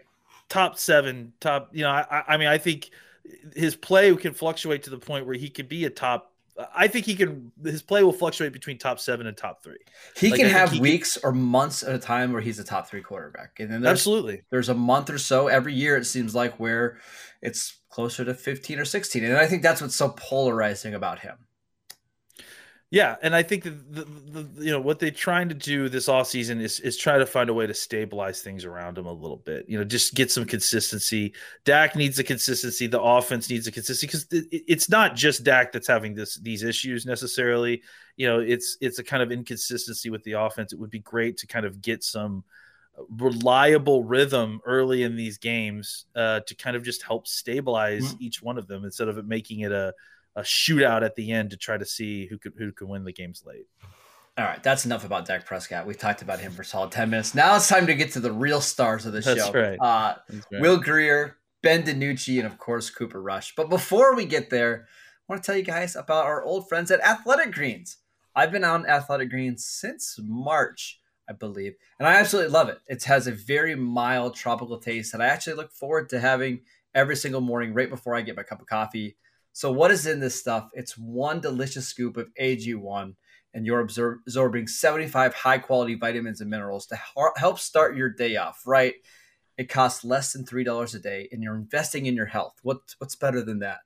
Top 0.50 0.80
seven, 0.80 1.34
top. 1.40 1.70
You 1.74 1.84
know, 1.84 1.92
I, 1.92 2.24
I 2.28 2.38
mean, 2.38 2.48
I 2.48 2.58
think 2.58 2.90
his 3.56 3.76
play 3.76 4.14
can 4.16 4.34
fluctuate 4.34 4.84
to 4.84 4.90
the 4.90 4.98
point 4.98 5.26
where 5.26 5.36
he 5.36 5.50
could 5.50 5.70
be 5.70 5.86
a 5.86 5.90
top. 5.90 6.34
I 6.76 6.88
think 6.88 7.06
he 7.06 7.16
can. 7.16 7.52
His 7.64 7.82
play 7.82 8.04
will 8.04 8.12
fluctuate 8.12 8.52
between 8.52 8.78
top 8.78 9.00
seven 9.00 9.28
and 9.28 9.38
top 9.38 9.64
three. 9.64 9.78
He 10.18 10.32
like, 10.32 10.40
can 10.40 10.50
have 10.50 10.72
he 10.72 10.80
weeks 10.80 11.18
can, 11.18 11.30
or 11.30 11.32
months 11.32 11.84
at 11.84 11.96
a 11.96 12.00
time 12.00 12.34
where 12.34 12.42
he's 12.42 12.60
a 12.60 12.64
top 12.64 12.90
three 12.90 13.02
quarterback, 13.02 13.60
and 13.60 13.72
then 13.72 13.82
there's, 13.82 14.00
absolutely 14.00 14.42
there's 14.50 14.70
a 14.70 14.74
month 14.74 15.10
or 15.10 15.18
so 15.18 15.48
every 15.48 15.74
year. 15.74 15.96
It 15.98 16.06
seems 16.06 16.36
like 16.36 16.60
where 16.60 16.98
it's 17.42 17.80
closer 17.90 18.26
to 18.26 18.34
fifteen 18.34 18.80
or 18.80 18.86
sixteen, 18.86 19.24
and 19.24 19.38
I 19.38 19.46
think 19.46 19.62
that's 19.62 19.82
what's 19.82 19.96
so 19.96 20.10
polarizing 20.10 20.94
about 20.94 21.20
him. 21.20 21.38
Yeah, 22.92 23.16
and 23.22 23.34
I 23.34 23.42
think 23.42 23.64
that 23.64 23.94
the, 23.96 24.04
the, 24.04 24.66
you 24.66 24.70
know 24.70 24.82
what 24.82 25.00
they're 25.00 25.12
trying 25.12 25.48
to 25.48 25.56
do 25.56 25.88
this 25.88 26.10
off 26.10 26.28
season 26.28 26.60
is 26.60 26.82
is 26.82 26.98
try 26.98 27.18
to 27.18 27.26
find 27.26 27.50
a 27.50 27.54
way 27.54 27.66
to 27.66 27.74
stabilize 27.74 28.42
things 28.42 28.66
around 28.66 28.98
him 28.98 29.06
a 29.06 29.14
little 29.14 29.38
bit. 29.38 29.66
You 29.70 29.78
know, 29.78 29.86
just 29.86 30.14
get 30.14 30.30
some 30.30 30.44
consistency. 30.44 31.34
Dak 31.64 31.96
needs 31.96 32.20
a 32.20 32.24
consistency. 32.24 32.88
The 32.88 33.02
offense 33.02 33.50
needs 33.50 33.66
a 33.66 33.72
consistency 33.72 34.08
because 34.08 34.52
it, 34.52 34.64
it's 34.68 34.90
not 34.90 35.16
just 35.16 35.46
Dak 35.46 35.72
that's 35.72 35.88
having 35.88 36.14
this 36.16 36.36
these 36.36 36.64
issues 36.64 37.06
necessarily. 37.06 37.82
You 38.18 38.28
know, 38.28 38.40
it's 38.42 38.76
it's 38.82 39.00
a 39.00 39.06
kind 39.06 39.24
of 39.24 39.32
inconsistency 39.32 40.10
with 40.10 40.26
the 40.26 40.34
offense. 40.34 40.74
It 40.74 40.80
would 40.80 40.92
be 40.92 41.00
great 41.00 41.38
to 41.38 41.48
kind 41.48 41.66
of 41.66 41.82
get 41.82 42.04
some 42.04 42.44
reliable 43.10 44.04
rhythm 44.04 44.60
early 44.66 45.04
in 45.04 45.16
these 45.16 45.38
games 45.38 46.08
uh, 46.14 46.42
to 46.42 46.56
kind 46.56 46.76
of 46.76 46.84
just 46.84 47.04
help 47.04 47.26
stabilize 47.26 48.14
mm-hmm. 48.14 48.24
each 48.24 48.44
one 48.44 48.58
of 48.58 48.68
them 48.68 48.84
instead 48.84 49.08
of 49.08 49.18
it 49.18 49.26
making 49.26 49.62
it 49.62 49.72
a 49.72 49.94
a 50.36 50.42
shootout 50.42 51.04
at 51.04 51.16
the 51.16 51.32
end 51.32 51.52
to 51.52 51.58
try 51.58 51.78
to 51.78 51.86
see 51.86 52.28
who 52.28 52.38
could 52.38 52.54
who 52.58 52.72
could 52.72 52.88
win 52.88 53.04
the 53.04 53.14
games 53.14 53.44
late. 53.46 53.68
All 54.38 54.46
right, 54.46 54.64
that's 54.64 54.86
enough 54.86 55.04
about 55.04 55.26
Dak 55.26 55.46
Prescott. 55.46 55.86
We've 55.86 55.98
talked 55.98 56.22
about 56.22 56.40
him 56.40 56.54
for 56.54 56.64
solid 56.64 56.92
10 56.92 57.10
minutes. 57.10 57.36
Now 57.36 57.58
it's 57.58 57.68
time 57.68 57.86
to 57.88 57.94
get 57.94 58.14
to 58.14 58.22
the 58.22 58.32
real 58.32 58.62
stars 58.62 59.06
of 59.06 59.12
the 59.12 59.22
show. 59.22 59.52
right. 59.52 59.78
Uh, 59.78 60.16
That's 60.30 60.46
right. 60.52 60.62
Will 60.62 60.78
Grier, 60.78 61.38
Ben 61.62 61.84
DiNucci, 61.84 62.38
and 62.38 62.48
of 62.48 62.58
course 62.58 62.90
Cooper 62.90 63.22
Rush. 63.22 63.54
But 63.56 63.70
before 63.70 64.16
we 64.16 64.26
get 64.26 64.50
there, 64.50 64.88
I 64.88 65.34
want 65.34 65.44
to 65.44 65.46
tell 65.46 65.58
you 65.58 65.64
guys 65.64 65.98
about 65.98 66.26
our 66.26 66.44
old 66.44 66.70
friends 66.70 66.92
at 66.92 67.02
Athletic 67.02 67.52
Greens. 67.52 67.98
I've 68.34 68.54
been 68.54 68.64
on 68.64 68.86
Athletic 68.86 69.30
Greens 69.30 69.66
since 69.66 70.18
March, 70.24 71.02
I 71.30 71.34
believe, 71.34 71.76
and 72.00 72.08
I 72.08 72.16
absolutely 72.16 72.52
love 72.52 72.70
it. 72.70 72.80
It 72.88 73.04
has 73.04 73.28
a 73.28 73.32
very 73.34 73.76
mild 73.76 74.36
tropical 74.36 74.80
taste 74.80 75.12
that 75.12 75.22
I 75.22 75.28
actually 75.28 75.58
look 75.58 75.74
forward 75.74 76.10
to 76.10 76.20
having 76.22 76.62
every 76.96 77.18
single 77.18 77.42
morning 77.42 77.74
right 77.74 77.90
before 77.90 78.16
I 78.16 78.22
get 78.22 78.38
my 78.38 78.44
cup 78.44 78.62
of 78.62 78.68
coffee. 78.68 79.18
So, 79.54 79.72
what 79.72 79.92
is 79.92 80.06
in 80.06 80.20
this 80.20 80.40
stuff? 80.40 80.70
It's 80.74 80.98
one 80.98 81.42
delicious 81.42 81.88
scoop 81.88 82.18
of 82.18 82.30
AG1, 82.40 83.16
and 83.54 83.66
you're 83.66 83.86
absor- 83.86 84.20
absorbing 84.26 84.68
75 84.68 85.34
high 85.34 85.58
quality 85.58 85.96
vitamins 85.96 86.42
and 86.42 86.50
minerals 86.50 86.86
to 86.88 87.00
help 87.36 87.60
start 87.60 87.98
your 87.98 88.10
day 88.10 88.38
off 88.38 88.64
right. 88.66 88.96
It 89.58 89.70
costs 89.70 90.06
less 90.06 90.32
than 90.32 90.46
$3 90.46 90.96
a 90.96 91.00
day, 91.00 91.28
and 91.32 91.44
you're 91.44 91.56
investing 91.56 92.06
in 92.06 92.16
your 92.16 92.26
health. 92.26 92.56
What, 92.64 92.96
what's 92.98 93.16
better 93.16 93.42
than 93.42 93.60
that? 93.60 93.80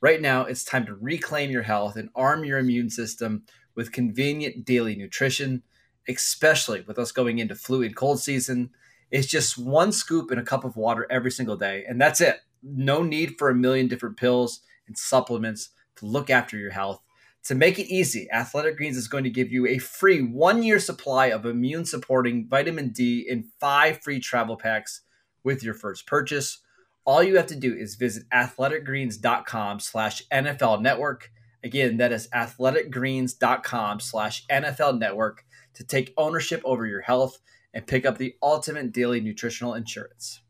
Right 0.00 0.20
now, 0.20 0.46
it's 0.46 0.64
time 0.64 0.86
to 0.86 0.94
reclaim 0.94 1.50
your 1.50 1.62
health 1.62 1.96
and 1.96 2.08
arm 2.14 2.44
your 2.44 2.58
immune 2.58 2.90
system 2.90 3.44
with 3.74 3.92
convenient 3.92 4.64
daily 4.64 4.96
nutrition, 4.96 5.62
especially 6.08 6.80
with 6.80 6.98
us 6.98 7.12
going 7.12 7.38
into 7.38 7.54
flu 7.54 7.82
and 7.82 7.94
cold 7.94 8.20
season. 8.20 8.70
It's 9.10 9.28
just 9.28 9.58
one 9.58 9.92
scoop 9.92 10.32
in 10.32 10.38
a 10.38 10.44
cup 10.44 10.64
of 10.64 10.76
water 10.76 11.06
every 11.10 11.30
single 11.30 11.56
day, 11.56 11.84
and 11.86 12.00
that's 12.00 12.22
it. 12.22 12.40
No 12.62 13.02
need 13.02 13.36
for 13.38 13.50
a 13.50 13.54
million 13.54 13.88
different 13.88 14.16
pills 14.16 14.62
and 14.92 14.98
supplements 14.98 15.70
to 15.96 16.06
look 16.06 16.28
after 16.28 16.58
your 16.58 16.70
health. 16.70 17.00
To 17.44 17.54
make 17.54 17.78
it 17.78 17.92
easy, 17.92 18.28
Athletic 18.30 18.76
Greens 18.76 18.96
is 18.96 19.08
going 19.08 19.24
to 19.24 19.30
give 19.30 19.50
you 19.50 19.66
a 19.66 19.78
free 19.78 20.20
one 20.20 20.62
year 20.62 20.78
supply 20.78 21.26
of 21.26 21.46
immune 21.46 21.86
supporting 21.86 22.46
vitamin 22.46 22.90
D 22.90 23.26
in 23.26 23.48
five 23.58 24.00
free 24.02 24.20
travel 24.20 24.56
packs 24.56 25.00
with 25.42 25.64
your 25.64 25.74
first 25.74 26.06
purchase. 26.06 26.58
All 27.04 27.22
you 27.22 27.36
have 27.36 27.46
to 27.46 27.56
do 27.56 27.74
is 27.74 27.96
visit 27.96 28.24
athleticgreens.com 28.32 29.80
slash 29.80 30.22
NFL 30.28 30.82
network. 30.82 31.32
Again, 31.64 31.96
that 31.96 32.12
is 32.12 32.28
athleticgreens.com 32.28 34.00
slash 34.00 34.46
NFL 34.46 34.98
network 34.98 35.44
to 35.74 35.84
take 35.84 36.14
ownership 36.16 36.60
over 36.64 36.86
your 36.86 37.00
health 37.00 37.38
and 37.74 37.86
pick 37.86 38.04
up 38.04 38.18
the 38.18 38.34
ultimate 38.42 38.92
daily 38.92 39.20
nutritional 39.20 39.74
insurance. 39.74 40.42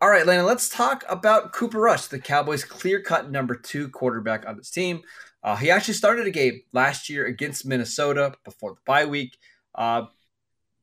All 0.00 0.08
right, 0.08 0.24
Lana, 0.24 0.44
let's 0.44 0.68
talk 0.68 1.04
about 1.08 1.52
Cooper 1.52 1.80
Rush, 1.80 2.06
the 2.06 2.20
Cowboys' 2.20 2.62
clear 2.62 3.02
cut 3.02 3.32
number 3.32 3.56
two 3.56 3.88
quarterback 3.88 4.46
on 4.46 4.56
this 4.56 4.70
team. 4.70 5.02
Uh, 5.42 5.56
he 5.56 5.72
actually 5.72 5.94
started 5.94 6.24
a 6.26 6.30
game 6.30 6.60
last 6.72 7.08
year 7.08 7.26
against 7.26 7.66
Minnesota 7.66 8.34
before 8.44 8.74
the 8.74 8.80
bye 8.86 9.06
week. 9.06 9.36
Uh, 9.74 10.06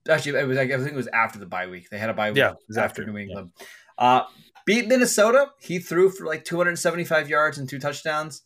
actually, 0.10 0.38
it 0.38 0.48
was 0.48 0.58
I 0.58 0.68
think 0.68 0.92
it 0.92 0.96
was 0.96 1.08
after 1.08 1.40
the 1.40 1.46
bye 1.46 1.68
week. 1.68 1.90
They 1.90 1.98
had 1.98 2.10
a 2.10 2.14
bye 2.14 2.32
week 2.32 2.40
Yeah, 2.40 2.52
it 2.52 2.58
was 2.68 2.78
after, 2.78 3.04
after, 3.04 3.12
New 3.12 3.18
yeah. 3.18 3.24
England. 3.24 3.52
Uh, 3.98 4.24
beat 4.66 4.88
Minnesota. 4.88 5.52
He 5.62 5.80
threw 5.80 6.10
for 6.10 6.26
like 6.26 6.44
275 6.44 7.30
yards 7.30 7.58
and 7.58 7.70
two 7.70 7.80
touchdowns. 7.80 8.42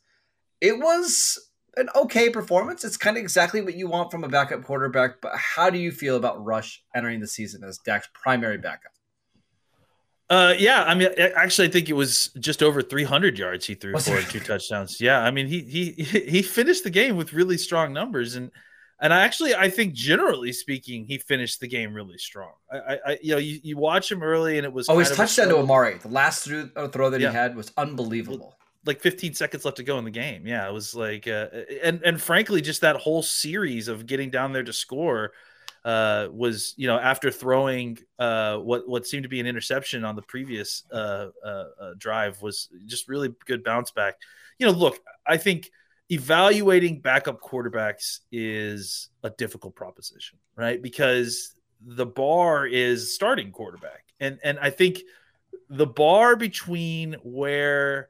It 0.62 0.78
was 0.78 1.50
an 1.78 1.90
okay 1.96 2.30
performance. 2.30 2.84
It's 2.84 2.98
kind 2.98 3.18
of 3.18 3.22
exactly 3.22 3.62
what 3.62 3.74
you 3.74 3.88
want 3.88 4.12
from 4.12 4.24
a 4.24 4.30
backup 4.30 4.64
quarterback. 4.64 5.20
But 5.20 5.32
how 5.36 5.72
do 5.72 5.80
you 5.80 5.92
feel 5.92 6.16
about 6.16 6.44
Rush 6.44 6.84
entering 6.96 7.22
the 7.22 7.28
season 7.28 7.64
as 7.64 7.80
Dak's 7.80 8.10
primary 8.14 8.60
backup? 8.60 8.92
Uh, 10.30 10.54
yeah, 10.60 10.84
I 10.84 10.94
mean, 10.94 11.10
actually, 11.18 11.68
I 11.68 11.72
think 11.72 11.90
it 11.90 11.94
was 11.94 12.28
just 12.40 12.62
over 12.62 12.82
300 12.84 13.38
yards 13.40 13.66
he 13.66 13.74
threw 13.74 13.98
for 13.98 14.22
two 14.22 14.40
touchdowns. 14.40 15.02
Yeah, 15.02 15.22
I 15.22 15.32
mean, 15.32 15.48
he 15.48 15.62
he 15.62 15.92
he 16.04 16.42
finished 16.44 16.84
the 16.84 16.92
game 16.92 17.18
with 17.18 17.34
really 17.34 17.58
strong 17.58 17.94
numbers, 17.94 18.36
and 18.36 18.52
and 19.02 19.12
I 19.12 19.22
actually 19.22 19.56
I 19.56 19.70
think 19.72 19.94
generally 19.94 20.52
speaking, 20.54 21.06
he 21.06 21.18
finished 21.18 21.60
the 21.62 21.68
game 21.68 21.96
really 21.96 22.20
strong. 22.20 22.52
I, 22.72 23.00
I, 23.08 23.18
you 23.24 23.32
know, 23.32 23.40
you, 23.40 23.60
you 23.64 23.78
watch 23.78 24.12
him 24.12 24.22
early, 24.22 24.58
and 24.60 24.66
it 24.66 24.72
was 24.74 24.88
Oh, 24.88 25.00
his 25.00 25.10
touchdown 25.10 25.48
to 25.48 25.58
Amari, 25.58 25.98
the 25.98 26.10
last 26.10 26.44
through, 26.46 26.70
uh, 26.76 26.88
throw 26.90 27.10
that 27.10 27.22
Yeah. 27.22 27.30
he 27.32 27.36
had 27.36 27.56
was 27.56 27.72
unbelievable. 27.76 28.56
like 28.86 29.02
15 29.02 29.34
seconds 29.34 29.66
left 29.66 29.78
to 29.78 29.84
go 29.84 29.98
in 29.98 30.06
the 30.06 30.12
game. 30.12 30.46
Yeah, 30.46 30.68
it 30.68 30.74
was 30.74 30.94
like, 30.94 31.28
uh, 31.28 31.48
and 31.84 32.04
and 32.04 32.22
frankly, 32.22 32.62
just 32.62 32.82
that 32.82 32.98
whole 32.98 33.24
series 33.24 33.88
of 33.88 34.06
getting 34.06 34.30
down 34.30 34.54
there 34.54 34.64
to 34.64 34.74
score 34.74 35.32
uh, 35.90 36.28
was, 36.32 36.76
you 36.78 36.86
know, 36.86 37.00
after 37.00 37.32
throwing 37.32 37.98
uh, 38.20 38.58
what 38.58 38.88
what 38.88 39.08
seemed 39.08 39.24
to 39.24 39.30
be 39.30 39.40
an 39.40 39.48
interception 39.48 40.06
on 40.06 40.16
the 40.16 40.22
previous 40.22 40.84
uh, 40.94 41.30
uh, 41.44 41.64
uh, 41.82 41.94
drive 41.98 42.40
was 42.44 42.70
just 42.86 43.10
really 43.10 43.34
good 43.48 43.64
bounce 43.64 43.90
back. 43.90 44.14
You 44.60 44.68
know, 44.68 44.72
look, 44.72 45.00
I 45.26 45.38
think 45.38 45.72
evaluating 46.10 47.02
backup 47.02 47.42
quarterbacks 47.42 48.20
is 48.32 49.10
a 49.24 49.32
difficult 49.32 49.76
proposition, 49.76 50.38
right? 50.56 50.80
Because 50.80 51.56
the 51.82 52.06
bar 52.06 52.68
is 52.68 53.16
starting 53.16 53.52
quarterback, 53.52 54.04
and 54.20 54.38
and 54.44 54.60
I 54.60 54.70
think 54.70 55.00
the 55.72 55.88
bar 55.88 56.36
between 56.36 57.16
where 57.24 58.10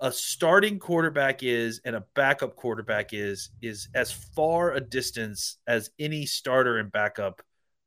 a 0.00 0.10
starting 0.10 0.78
quarterback 0.78 1.42
is 1.42 1.80
and 1.84 1.94
a 1.94 2.04
backup 2.14 2.56
quarterback 2.56 3.12
is 3.12 3.50
is 3.60 3.88
as 3.94 4.10
far 4.10 4.72
a 4.72 4.80
distance 4.80 5.58
as 5.66 5.90
any 5.98 6.26
starter 6.26 6.78
and 6.78 6.90
backup 6.90 7.42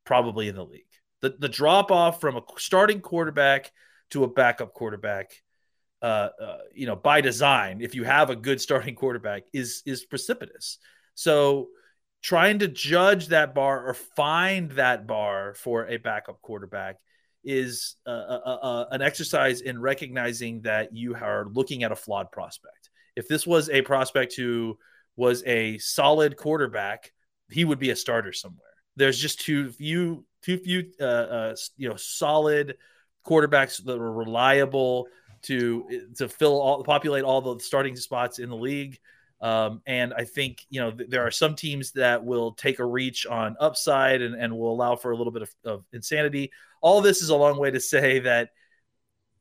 probably 0.05 0.47
in 0.47 0.55
the 0.55 0.65
league. 0.65 0.83
The 1.21 1.35
the 1.39 1.49
drop 1.49 1.91
off 1.91 2.21
from 2.21 2.37
a 2.37 2.41
starting 2.57 3.01
quarterback 3.01 3.71
to 4.11 4.23
a 4.23 4.27
backup 4.27 4.73
quarterback 4.73 5.31
uh, 6.01 6.29
uh, 6.39 6.57
you 6.73 6.85
know 6.85 6.95
by 6.95 7.21
design 7.21 7.81
if 7.81 7.95
you 7.95 8.03
have 8.03 8.29
a 8.29 8.35
good 8.35 8.61
starting 8.61 8.95
quarterback 8.95 9.43
is 9.51 9.81
is 9.85 10.05
precipitous. 10.05 10.77
So 11.15 11.69
trying 12.21 12.59
to 12.59 12.67
judge 12.67 13.27
that 13.27 13.53
bar 13.55 13.87
or 13.87 13.93
find 13.93 14.71
that 14.71 15.07
bar 15.07 15.53
for 15.55 15.87
a 15.87 15.97
backup 15.97 16.41
quarterback 16.41 16.97
is 17.43 17.95
uh, 18.05 18.09
uh, 18.09 18.59
uh, 18.61 18.85
an 18.91 19.01
exercise 19.01 19.61
in 19.61 19.79
recognizing 19.79 20.61
that 20.61 20.95
you 20.95 21.15
are 21.15 21.47
looking 21.51 21.83
at 21.83 21.91
a 21.91 21.95
flawed 21.95 22.31
prospect. 22.31 22.89
If 23.15 23.27
this 23.27 23.45
was 23.45 23.69
a 23.69 23.81
prospect 23.81 24.35
who 24.35 24.77
was 25.15 25.43
a 25.45 25.77
solid 25.77 26.37
quarterback, 26.37 27.11
he 27.49 27.65
would 27.65 27.79
be 27.79 27.91
a 27.91 27.95
starter 27.95 28.33
somewhere. 28.33 28.61
There's 28.95 29.19
just 29.19 29.41
too 29.41 29.71
few, 29.71 30.25
too 30.41 30.57
few, 30.57 30.91
uh, 30.99 31.03
uh, 31.03 31.55
you 31.77 31.89
know, 31.89 31.95
solid 31.95 32.77
quarterbacks 33.25 33.83
that 33.85 33.97
are 33.99 34.11
reliable 34.11 35.07
to 35.43 36.07
to 36.17 36.27
fill 36.29 36.59
all 36.61 36.83
populate 36.83 37.23
all 37.23 37.41
the 37.41 37.59
starting 37.59 37.95
spots 37.95 38.39
in 38.39 38.49
the 38.49 38.55
league. 38.55 38.99
Um, 39.41 39.81
and 39.85 40.13
I 40.13 40.23
think 40.23 40.65
you 40.69 40.79
know 40.79 40.91
th- 40.91 41.09
there 41.09 41.25
are 41.27 41.31
some 41.31 41.55
teams 41.55 41.91
that 41.93 42.23
will 42.23 42.53
take 42.53 42.79
a 42.79 42.85
reach 42.85 43.25
on 43.25 43.57
upside 43.59 44.21
and, 44.21 44.35
and 44.35 44.57
will 44.57 44.71
allow 44.71 44.95
for 44.95 45.11
a 45.11 45.17
little 45.17 45.33
bit 45.33 45.41
of, 45.41 45.53
of 45.65 45.85
insanity. 45.91 46.51
All 46.83 47.01
this 47.01 47.21
is 47.21 47.29
a 47.29 47.35
long 47.35 47.57
way 47.57 47.71
to 47.71 47.79
say 47.79 48.19
that 48.19 48.49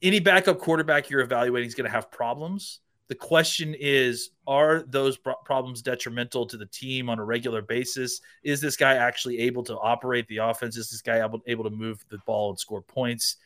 any 0.01 0.21
backup 0.21 0.61
quarterback 0.61 1.11
you're 1.11 1.21
evaluating 1.21 1.67
is 1.67 1.75
going 1.75 1.89
to 1.89 1.95
have 1.95 2.11
problems. 2.11 2.79
The 3.09 3.17
question 3.17 3.75
is, 3.79 4.31
are 4.47 4.85
those 4.85 5.19
pro- 5.19 5.35
problems 5.45 5.83
detrimental 5.83 6.47
to 6.47 6.57
the 6.57 6.67
team 6.67 7.11
on 7.11 7.19
a 7.19 7.25
regular 7.25 7.61
basis? 7.61 8.21
Is 8.45 8.61
this 8.61 8.77
guy 8.77 8.95
actually 8.95 9.41
able 9.41 9.65
to 9.65 9.77
operate 9.77 10.29
the 10.29 10.39
offense? 10.39 10.77
Is 10.77 10.89
this 10.89 11.03
guy 11.03 11.21
able, 11.23 11.43
able 11.49 11.65
to 11.65 11.71
move 11.71 12.05
the 12.11 12.19
ball 12.27 12.51
and 12.51 12.59
score 12.59 12.81
points? 12.81 13.37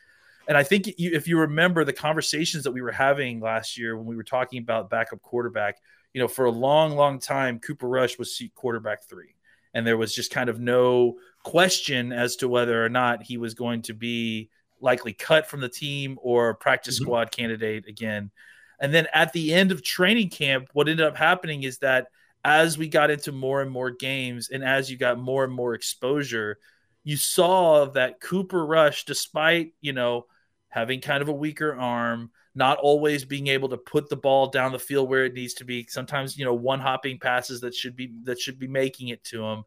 And 0.47 0.55
I 0.55 0.63
think 0.63 0.87
you, 0.97 1.11
if 1.11 1.27
you 1.27 1.39
remember 1.39 1.83
the 1.83 1.91
conversations 1.91 2.63
that 2.65 2.71
we 2.71 2.81
were 2.81 2.91
having 2.91 3.39
last 3.39 3.79
year 3.79 3.97
when 3.97 4.05
we 4.05 4.15
were 4.15 4.23
talking 4.23 4.61
about 4.61 4.91
backup 4.91 5.21
quarterback, 5.23 5.79
you 6.13 6.21
know, 6.21 6.27
for 6.27 6.45
a 6.45 6.51
long, 6.51 6.95
long 6.95 7.19
time, 7.19 7.59
Cooper 7.59 7.87
Rush 7.87 8.17
was 8.17 8.35
seat 8.35 8.53
quarterback 8.55 9.03
three. 9.03 9.36
And 9.73 9.85
there 9.85 9.97
was 9.97 10.13
just 10.13 10.31
kind 10.31 10.49
of 10.49 10.59
no 10.59 11.17
question 11.43 12.11
as 12.11 12.35
to 12.37 12.47
whether 12.49 12.83
or 12.83 12.89
not 12.89 13.23
he 13.23 13.37
was 13.37 13.53
going 13.53 13.83
to 13.83 13.93
be 13.93 14.49
likely 14.79 15.13
cut 15.13 15.47
from 15.47 15.61
the 15.61 15.69
team 15.69 16.17
or 16.21 16.53
practice 16.53 16.99
Mhm. 16.99 17.03
squad 17.03 17.31
candidate 17.31 17.87
again. 17.87 18.31
And 18.79 18.93
then 18.93 19.07
at 19.13 19.33
the 19.33 19.53
end 19.53 19.71
of 19.71 19.83
training 19.83 20.29
camp, 20.29 20.69
what 20.73 20.87
ended 20.87 21.05
up 21.05 21.17
happening 21.17 21.63
is 21.63 21.79
that 21.79 22.07
as 22.45 22.77
we 22.77 22.87
got 22.87 23.09
into 23.09 23.31
more 23.31 23.61
and 23.61 23.71
more 23.71 23.91
games 23.91 24.49
and 24.49 24.63
as 24.63 24.89
you 24.89 24.97
got 24.97 25.17
more 25.19 25.43
and 25.43 25.53
more 25.53 25.73
exposure, 25.73 26.59
you 27.03 27.17
saw 27.17 27.85
that 27.85 28.19
Cooper 28.19 28.65
Rush, 28.65 29.05
despite, 29.05 29.73
you 29.81 29.93
know, 29.93 30.27
having 30.69 31.01
kind 31.01 31.21
of 31.21 31.29
a 31.29 31.33
weaker 31.33 31.75
arm, 31.75 32.31
not 32.57 32.79
always 32.79 33.23
being 33.23 33.47
able 33.47 33.69
to 33.69 33.77
put 33.77 34.09
the 34.09 34.17
ball 34.17 34.47
down 34.47 34.71
the 34.71 34.79
field 34.79 35.07
where 35.07 35.25
it 35.25 35.33
needs 35.33 35.53
to 35.55 35.65
be. 35.65 35.85
Sometimes, 35.87 36.37
you 36.37 36.43
know, 36.43 36.53
one 36.53 36.79
hopping 36.79 37.19
passes 37.19 37.61
that 37.61 37.75
should 37.75 37.95
be 37.95 38.11
that 38.23 38.39
should 38.39 38.59
be 38.59 38.67
making 38.67 39.09
it 39.09 39.23
to 39.25 39.45
him. 39.45 39.63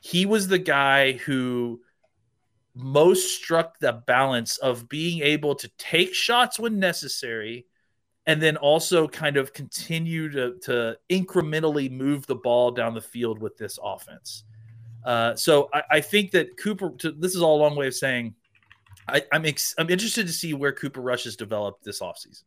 He 0.00 0.26
was 0.26 0.46
the 0.46 0.58
guy 0.58 1.12
who 1.12 1.80
most 2.74 3.34
struck 3.34 3.78
the 3.80 3.92
balance 3.92 4.58
of 4.58 4.88
being 4.88 5.22
able 5.22 5.54
to 5.56 5.68
take 5.78 6.14
shots 6.14 6.58
when 6.58 6.78
necessary 6.78 7.66
and 8.26 8.40
then 8.42 8.56
also 8.58 9.08
kind 9.08 9.36
of 9.38 9.52
continue 9.52 10.28
to, 10.30 10.58
to 10.60 10.96
incrementally 11.10 11.90
move 11.90 12.26
the 12.26 12.34
ball 12.36 12.70
down 12.70 12.94
the 12.94 13.00
field 13.00 13.38
with 13.38 13.56
this 13.56 13.78
offense. 13.82 14.44
Uh, 15.04 15.34
so 15.34 15.70
I, 15.72 15.82
I 15.92 16.00
think 16.02 16.32
that 16.32 16.58
Cooper, 16.58 16.90
to, 16.98 17.12
this 17.12 17.34
is 17.34 17.40
all 17.40 17.56
a 17.56 17.62
long 17.62 17.74
way 17.74 17.86
of 17.86 17.94
saying 17.94 18.34
I, 19.08 19.22
I'm 19.32 19.46
ex- 19.46 19.74
I'm 19.78 19.90
interested 19.90 20.26
to 20.26 20.32
see 20.32 20.54
where 20.54 20.72
Cooper 20.72 21.00
Rush 21.00 21.24
has 21.24 21.36
developed 21.36 21.84
this 21.84 22.00
offseason. 22.00 22.44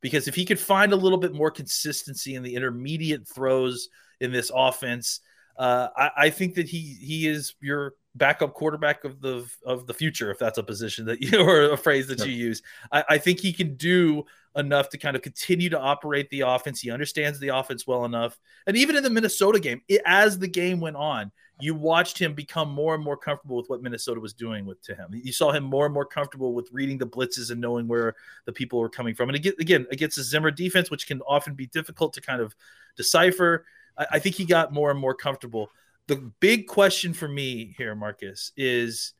Because 0.00 0.28
if 0.28 0.34
he 0.34 0.44
could 0.44 0.58
find 0.58 0.92
a 0.92 0.96
little 0.96 1.18
bit 1.18 1.34
more 1.34 1.50
consistency 1.50 2.34
in 2.34 2.42
the 2.42 2.54
intermediate 2.54 3.28
throws 3.28 3.88
in 4.20 4.32
this 4.32 4.50
offense, 4.54 5.20
Uh, 5.56 5.88
I, 5.96 6.10
I 6.26 6.30
think 6.30 6.54
that 6.54 6.68
he 6.68 6.96
he 7.00 7.28
is 7.28 7.54
your 7.60 7.94
backup 8.14 8.54
quarterback 8.54 9.04
of 9.04 9.20
the 9.20 9.46
of 9.66 9.86
the 9.86 9.92
future, 9.94 10.30
if 10.30 10.38
that's 10.38 10.58
a 10.58 10.62
position 10.62 11.04
that 11.06 11.20
you 11.26 11.40
or 11.40 11.72
a 11.72 11.76
phrase 11.76 12.06
that 12.06 12.24
you 12.24 12.32
use. 12.32 12.62
I, 12.90 13.04
I 13.10 13.18
think 13.18 13.40
he 13.40 13.52
can 13.52 13.76
do 13.76 14.24
enough 14.56 14.88
to 14.90 14.98
kind 14.98 15.16
of 15.16 15.22
continue 15.22 15.68
to 15.70 15.78
operate 15.78 16.30
the 16.30 16.40
offense. 16.40 16.80
He 16.80 16.90
understands 16.90 17.38
the 17.38 17.48
offense 17.48 17.86
well 17.86 18.04
enough, 18.06 18.38
and 18.66 18.76
even 18.76 18.96
in 18.96 19.02
the 19.02 19.10
Minnesota 19.10 19.60
game, 19.60 19.82
it, 19.86 20.00
as 20.06 20.38
the 20.38 20.48
game 20.48 20.80
went 20.80 20.96
on, 20.96 21.30
you 21.60 21.74
watched 21.74 22.18
him 22.18 22.34
become 22.34 22.70
more 22.70 22.94
and 22.94 23.02
more 23.02 23.16
comfortable 23.16 23.56
with 23.56 23.68
what 23.68 23.82
Minnesota 23.82 24.20
was 24.20 24.32
doing 24.32 24.66
with 24.66 24.80
to 24.82 24.94
him. 24.94 25.08
You 25.12 25.32
saw 25.32 25.52
him 25.52 25.64
more 25.64 25.84
and 25.84 25.94
more 25.94 26.04
comfortable 26.04 26.54
with 26.54 26.68
reading 26.72 26.98
the 26.98 27.06
blitzes 27.06 27.50
and 27.50 27.60
knowing 27.60 27.88
where 27.88 28.14
the 28.44 28.52
people 28.52 28.78
were 28.78 28.88
coming 28.88 29.14
from. 29.14 29.28
And 29.28 29.36
again, 29.36 29.54
again 29.58 29.86
against 29.90 30.16
the 30.16 30.22
Zimmer 30.22 30.50
defense, 30.50 30.90
which 30.90 31.06
can 31.06 31.20
often 31.22 31.54
be 31.54 31.66
difficult 31.66 32.12
to 32.14 32.20
kind 32.20 32.40
of 32.40 32.54
decipher, 32.96 33.64
I, 33.96 34.06
I 34.12 34.18
think 34.18 34.34
he 34.34 34.44
got 34.44 34.72
more 34.72 34.90
and 34.90 34.98
more 34.98 35.14
comfortable. 35.14 35.70
The 36.06 36.16
big 36.40 36.66
question 36.66 37.12
for 37.12 37.28
me 37.28 37.74
here, 37.76 37.94
Marcus, 37.94 38.52
is 38.56 39.14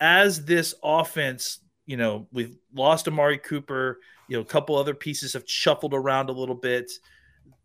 as 0.00 0.44
this 0.44 0.74
offense, 0.82 1.60
you 1.86 1.96
know, 1.96 2.26
we've 2.32 2.56
lost 2.74 3.08
Amari 3.08 3.38
Cooper, 3.38 4.00
you 4.28 4.36
know, 4.36 4.42
a 4.42 4.46
couple 4.46 4.76
other 4.76 4.94
pieces 4.94 5.32
have 5.32 5.44
shuffled 5.48 5.94
around 5.94 6.28
a 6.28 6.32
little 6.32 6.54
bit. 6.54 6.92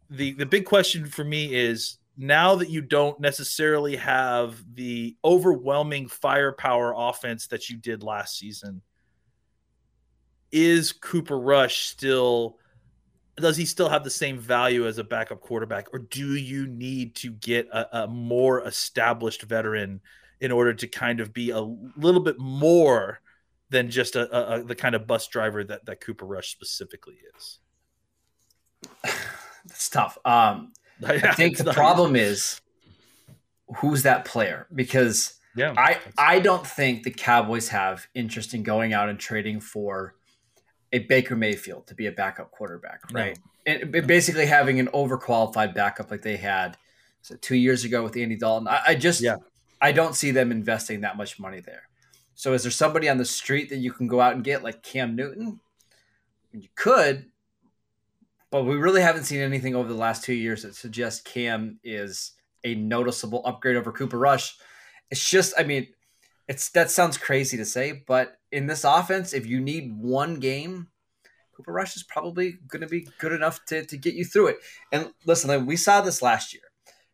The 0.10 0.34
the 0.34 0.46
big 0.46 0.66
question 0.66 1.06
for 1.06 1.24
me 1.24 1.54
is 1.54 1.98
now 2.18 2.56
that 2.56 2.70
you 2.70 2.82
don't 2.82 3.20
necessarily 3.20 3.96
have 3.96 4.64
the 4.76 5.16
overwhelming 5.24 6.08
firepower 6.08 6.94
offense 6.96 7.48
that 7.48 7.70
you 7.70 7.78
did 7.78 8.04
last 8.04 8.38
season, 8.38 8.82
is 10.52 10.92
Cooper 10.92 11.40
Rush 11.40 11.86
still 11.86 12.58
does 13.36 13.58
he 13.58 13.66
still 13.66 13.90
have 13.90 14.04
the 14.04 14.12
same 14.12 14.38
value 14.38 14.86
as 14.88 15.00
a 15.00 15.04
backup 15.04 15.42
quarterback 15.42 15.88
or 15.92 15.98
do 15.98 16.36
you 16.36 16.68
need 16.68 17.16
to 17.16 17.32
get 17.32 17.68
a, 17.70 18.04
a 18.04 18.08
more 18.08 18.62
established 18.68 19.42
veteran 19.42 20.00
in 20.40 20.52
order 20.52 20.72
to 20.72 20.88
kind 20.88 21.20
of 21.20 21.34
be 21.34 21.50
a 21.50 21.60
little 21.60 22.22
bit 22.22 22.38
more 22.38 23.20
than 23.70 23.90
just 23.90 24.16
a, 24.16 24.56
a, 24.56 24.64
the 24.64 24.76
kind 24.76 24.94
of 24.94 25.08
bus 25.08 25.28
driver 25.28 25.64
that, 25.64 25.86
that 25.86 26.00
Cooper 26.00 26.26
Rush 26.26 26.52
specifically 26.52 27.18
is. 27.36 27.60
That's 29.66 29.90
tough. 29.90 30.18
Um, 30.24 30.74
I 31.06 31.34
think 31.34 31.58
the 31.58 31.74
problem 31.74 32.16
is 32.16 32.62
who's 33.78 34.04
that 34.04 34.26
player 34.26 34.68
because 34.74 35.40
yeah, 35.56 35.74
I 35.78 36.00
I 36.18 36.40
don't 36.40 36.66
think 36.66 37.04
the 37.04 37.12
Cowboys 37.12 37.70
have 37.70 38.08
interest 38.16 38.54
in 38.54 38.64
going 38.64 38.94
out 38.94 39.10
and 39.10 39.20
trading 39.20 39.60
for 39.60 40.16
a 40.92 41.00
Baker 41.00 41.36
Mayfield 41.36 41.88
to 41.88 41.96
be 41.96 42.06
a 42.08 42.12
backup 42.12 42.52
quarterback, 42.52 43.02
No. 43.12 43.20
right? 43.22 43.40
And 43.66 43.92
b- 43.92 44.02
basically 44.02 44.46
having 44.46 44.80
an 44.80 44.88
overqualified 44.88 45.74
backup 45.74 46.12
like 46.12 46.22
they 46.22 46.38
had 46.38 46.78
so 47.22 47.36
two 47.36 47.56
years 47.56 47.84
ago 47.84 48.04
with 48.04 48.16
Andy 48.18 48.36
Dalton. 48.36 48.68
I, 48.68 48.82
I 48.90 48.96
just 48.96 49.22
Yeah. 49.22 49.38
I 49.82 49.92
don't 49.92 50.16
see 50.16 50.32
them 50.32 50.52
investing 50.52 51.02
that 51.02 51.18
much 51.18 51.40
money 51.40 51.60
there. 51.60 51.84
So 52.36 52.54
is 52.54 52.64
there 52.64 52.72
somebody 52.72 53.10
on 53.10 53.18
the 53.18 53.26
street 53.26 53.70
that 53.70 53.78
you 53.78 53.92
can 53.92 54.08
go 54.08 54.22
out 54.22 54.34
and 54.34 54.44
get 54.44 54.64
like 54.64 54.82
Cam 54.82 55.16
Newton? 55.16 55.60
You 56.52 56.68
could, 56.76 57.26
but 58.54 58.66
we 58.66 58.76
really 58.76 59.02
haven't 59.02 59.24
seen 59.24 59.40
anything 59.40 59.74
over 59.74 59.90
the 59.90 59.96
last 59.96 60.24
two 60.24 60.36
years 60.36 60.62
that 60.62 60.76
suggests 60.76 61.22
Cam 61.22 61.80
is 61.84 62.34
a 62.64 62.76
noticeable 62.76 63.42
upgrade 63.46 63.76
over 63.76 63.92
Cooper 63.92 64.20
Rush. 64.20 64.56
It's 65.10 65.28
just, 65.28 65.56
I 65.58 65.64
mean, 65.64 65.88
it's 66.48 66.70
that 66.70 66.92
sounds 66.92 67.18
crazy 67.18 67.58
to 67.58 67.66
say, 67.66 68.04
but 68.06 68.36
in 68.52 68.68
this 68.68 68.84
offense, 68.84 69.34
if 69.34 69.48
you 69.48 69.60
need 69.60 69.98
one 69.98 70.36
game, 70.36 70.90
Cooper 71.58 71.74
Rush 71.74 71.96
is 71.96 72.04
probably 72.04 72.60
going 72.68 72.84
to 72.84 72.88
be 72.88 73.08
good 73.18 73.32
enough 73.32 73.60
to, 73.70 73.86
to 73.88 73.98
get 73.98 74.14
you 74.14 74.24
through 74.24 74.50
it. 74.50 74.58
And 74.92 75.10
listen, 75.26 75.66
we 75.66 75.76
saw 75.76 76.02
this 76.02 76.22
last 76.22 76.54
year 76.54 76.62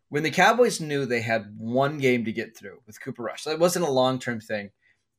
when 0.10 0.24
the 0.24 0.32
Cowboys 0.32 0.82
knew 0.82 1.06
they 1.06 1.22
had 1.22 1.56
one 1.58 2.00
game 2.00 2.26
to 2.26 2.34
get 2.34 2.58
through 2.58 2.80
with 2.86 3.00
Cooper 3.00 3.24
Rush. 3.24 3.44
So 3.44 3.52
it 3.52 3.60
wasn't 3.60 3.86
a 3.86 3.92
long 3.92 4.20
term 4.20 4.42
thing. 4.42 4.72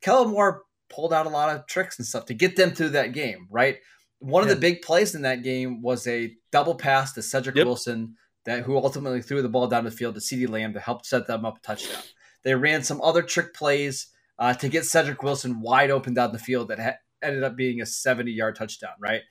Kellen 0.02 0.32
Moore 0.32 0.64
pulled 0.90 1.14
out 1.14 1.24
a 1.24 1.30
lot 1.30 1.48
of 1.48 1.66
tricks 1.66 1.98
and 1.98 2.06
stuff 2.06 2.26
to 2.26 2.34
get 2.34 2.56
them 2.56 2.72
through 2.72 2.90
that 2.90 3.14
game, 3.14 3.46
right? 3.48 3.78
One 4.20 4.42
of 4.42 4.48
the 4.48 4.56
big 4.56 4.82
plays 4.82 5.14
in 5.14 5.22
that 5.22 5.42
game 5.42 5.82
was 5.82 6.06
a 6.06 6.34
double 6.52 6.74
pass 6.74 7.12
to 7.14 7.22
Cedric 7.22 7.56
Yep. 7.56 7.66
Wilson 7.66 8.16
that 8.44 8.62
who 8.62 8.76
ultimately 8.76 9.22
threw 9.22 9.42
the 9.42 9.48
ball 9.48 9.66
down 9.66 9.84
the 9.84 9.90
field 9.90 10.14
to 10.14 10.20
CeeDee 10.20 10.48
Lamb 10.48 10.72
to 10.74 10.80
help 10.80 11.04
set 11.04 11.26
them 11.26 11.44
up 11.44 11.58
a 11.58 11.60
touchdown. 11.60 12.02
They 12.42 12.54
ran 12.54 12.82
some 12.82 13.00
other 13.02 13.22
trick 13.22 13.54
plays 13.54 14.08
uh, 14.38 14.54
to 14.54 14.68
get 14.68 14.84
Cedric 14.84 15.22
Wilson 15.22 15.60
wide 15.60 15.90
open 15.90 16.14
down 16.14 16.32
the 16.32 16.38
field 16.38 16.68
that 16.68 16.78
ha- 16.78 16.98
ended 17.22 17.44
up 17.44 17.56
being 17.56 17.80
a 17.80 17.86
70 17.86 18.30
yard 18.30 18.56
touchdown, 18.56 18.94
right? 18.98 19.22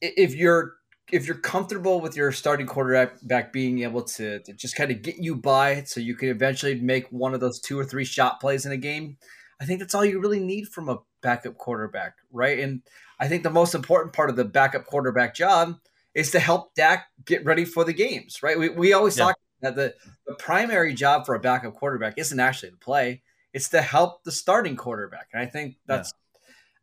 If 0.00 0.34
you're 0.34 0.74
if 1.12 1.26
you're 1.26 1.38
comfortable 1.38 2.00
with 2.00 2.16
your 2.16 2.32
starting 2.32 2.66
quarterback 2.66 3.16
back 3.22 3.52
being 3.52 3.82
able 3.82 4.02
to, 4.02 4.40
to 4.40 4.52
just 4.52 4.74
kind 4.74 4.90
of 4.90 5.02
get 5.02 5.16
you 5.18 5.36
by 5.36 5.84
so 5.84 6.00
you 6.00 6.16
can 6.16 6.28
eventually 6.28 6.80
make 6.80 7.06
one 7.12 7.32
of 7.32 7.40
those 7.40 7.60
two 7.60 7.78
or 7.78 7.84
three 7.84 8.04
shot 8.04 8.40
plays 8.40 8.66
in 8.66 8.72
a 8.72 8.76
game, 8.76 9.16
I 9.60 9.66
think 9.66 9.78
that's 9.78 9.94
all 9.94 10.04
you 10.04 10.20
really 10.20 10.40
need 10.40 10.68
from 10.68 10.88
a 10.88 10.98
backup 11.22 11.56
quarterback, 11.58 12.14
right? 12.32 12.58
And 12.58 12.82
I 13.18 13.28
think 13.28 13.42
the 13.42 13.50
most 13.50 13.74
important 13.74 14.12
part 14.12 14.30
of 14.30 14.36
the 14.36 14.44
backup 14.44 14.86
quarterback 14.86 15.34
job 15.34 15.78
is 16.14 16.30
to 16.30 16.38
help 16.38 16.74
Dak 16.74 17.06
get 17.24 17.44
ready 17.44 17.64
for 17.64 17.84
the 17.84 17.92
games, 17.92 18.42
right? 18.42 18.58
We, 18.58 18.68
we 18.68 18.92
always 18.92 19.16
Yeah. 19.16 19.26
talk 19.26 19.36
that 19.60 19.76
the, 19.76 19.94
the 20.26 20.34
primary 20.34 20.94
job 20.94 21.26
for 21.26 21.34
a 21.34 21.40
backup 21.40 21.74
quarterback 21.74 22.14
isn't 22.16 22.38
actually 22.38 22.70
to 22.70 22.76
play, 22.76 23.22
it's 23.52 23.68
to 23.70 23.80
help 23.80 24.24
the 24.24 24.32
starting 24.32 24.76
quarterback. 24.76 25.28
And 25.32 25.42
I 25.42 25.46
think 25.46 25.76
that's 25.86 26.12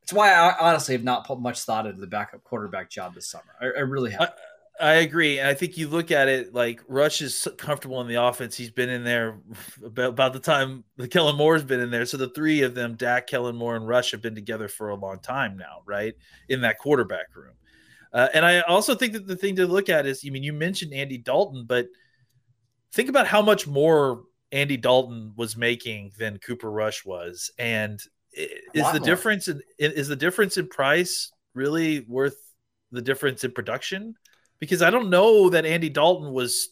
that's 0.01 0.13
why 0.13 0.33
I 0.33 0.57
honestly 0.59 0.95
have 0.95 1.03
not 1.03 1.25
put 1.25 1.39
much 1.39 1.61
thought 1.61 1.85
into 1.85 2.01
the 2.01 2.07
backup 2.07 2.43
quarterback 2.43 2.89
job 2.89 3.15
this 3.15 3.27
summer. 3.29 3.55
I, 3.61 3.65
I 3.65 3.81
really 3.81 4.11
have. 4.11 4.21
I 4.21 4.29
agree. 4.79 5.39
And 5.39 5.47
I 5.47 5.53
think 5.53 5.77
you 5.77 5.87
look 5.87 6.11
at 6.11 6.27
it 6.27 6.53
like 6.53 6.81
Rush 6.87 7.21
is 7.21 7.47
comfortable 7.57 8.01
in 8.01 8.07
the 8.07 8.21
offense. 8.21 8.55
He's 8.55 8.71
been 8.71 8.89
in 8.89 9.03
there 9.03 9.39
about, 9.85 10.09
about 10.09 10.33
the 10.33 10.39
time 10.39 10.83
the 10.97 11.07
Kellen 11.07 11.35
Moore's 11.35 11.63
been 11.63 11.79
in 11.79 11.91
there. 11.91 12.05
So 12.05 12.17
the 12.17 12.29
three 12.29 12.61
of 12.61 12.73
them, 12.73 12.95
Dak, 12.95 13.27
Kellen 13.27 13.55
Moore, 13.55 13.75
and 13.75 13.87
Rush, 13.87 14.11
have 14.11 14.21
been 14.21 14.35
together 14.35 14.67
for 14.67 14.89
a 14.89 14.95
long 14.95 15.19
time 15.19 15.57
now, 15.57 15.81
right? 15.85 16.13
In 16.49 16.61
that 16.61 16.79
quarterback 16.79 17.35
room. 17.35 17.53
Uh, 18.11 18.29
and 18.33 18.45
I 18.45 18.61
also 18.61 18.93
think 18.95 19.13
that 19.13 19.27
the 19.27 19.35
thing 19.35 19.55
to 19.55 19.65
look 19.65 19.89
at 19.89 20.05
is, 20.05 20.23
I 20.25 20.29
mean, 20.29 20.43
you 20.43 20.53
mentioned 20.53 20.93
Andy 20.93 21.17
Dalton, 21.17 21.65
but 21.67 21.87
think 22.91 23.09
about 23.09 23.25
how 23.25 23.41
much 23.41 23.67
more 23.67 24.23
Andy 24.51 24.77
Dalton 24.77 25.33
was 25.35 25.57
making 25.57 26.11
than 26.17 26.37
Cooper 26.37 26.69
Rush 26.69 27.03
was. 27.05 27.51
And 27.57 27.99
is 28.33 28.57
the 28.73 28.99
more. 28.99 28.99
difference 28.99 29.47
in 29.47 29.61
is 29.77 30.07
the 30.07 30.15
difference 30.15 30.57
in 30.57 30.67
price 30.67 31.31
really 31.53 32.01
worth 32.01 32.37
the 32.91 33.01
difference 33.01 33.43
in 33.43 33.51
production? 33.51 34.15
Because 34.63 34.81
I 34.81 34.91
don't 34.91 35.09
know 35.09 35.49
that 35.49 35.65
Andy 35.65 35.89
Dalton 35.89 36.31
was, 36.31 36.69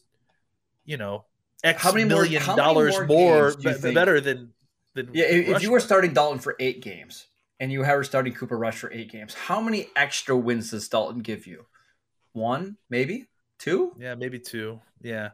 you 0.86 0.95
know, 0.95 1.25
X 1.62 1.84
How 1.84 1.91
many 1.91 2.06
more- 2.06 2.21
million 2.21 2.41
many 2.41 2.56
dollars 2.56 2.95
more 2.95 3.06
more, 3.06 3.51
do 3.51 3.58
you 3.63 3.75
be- 3.75 3.82
think- 3.82 3.95
better 3.95 4.21
than 4.21 4.54
than 4.93 5.10
Yeah, 5.12 5.25
if, 5.25 5.58
if 5.58 5.62
you 5.62 5.71
were 5.71 5.82
starting 5.82 6.13
Dalton 6.13 6.39
for 6.39 6.56
eight 6.58 6.82
games 6.82 7.27
and 7.60 7.69
you 7.69 7.80
were 7.80 8.04
starting 8.06 8.32
Cooper 8.34 8.58
Rush 8.58 8.77
for 8.77 8.89
eight 8.93 9.12
games, 9.12 9.34
how 9.34 9.60
many 9.60 9.89
extra 9.97 10.38
wins 10.38 10.71
does 10.71 10.88
Dalton 10.88 11.19
give 11.21 11.45
you? 11.45 11.65
One, 12.32 12.77
maybe 12.89 13.27
two. 13.60 13.93
Yeah, 13.99 14.15
maybe 14.15 14.39
two. 14.39 14.80
Yeah. 15.01 15.32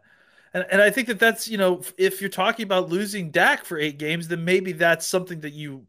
And, 0.51 0.65
and 0.71 0.81
I 0.81 0.89
think 0.89 1.09
that 1.09 1.19
that's, 1.19 1.47
you 1.47 1.59
know, 1.59 1.83
if 1.99 2.21
you're 2.21 2.31
talking 2.31 2.63
about 2.63 2.89
losing 2.89 3.29
Dak 3.29 3.65
for 3.65 3.77
eight 3.77 3.99
games, 3.99 4.27
then 4.29 4.43
maybe 4.43 4.71
that's 4.71 5.05
something 5.05 5.41
that 5.41 5.53
you 5.53 5.85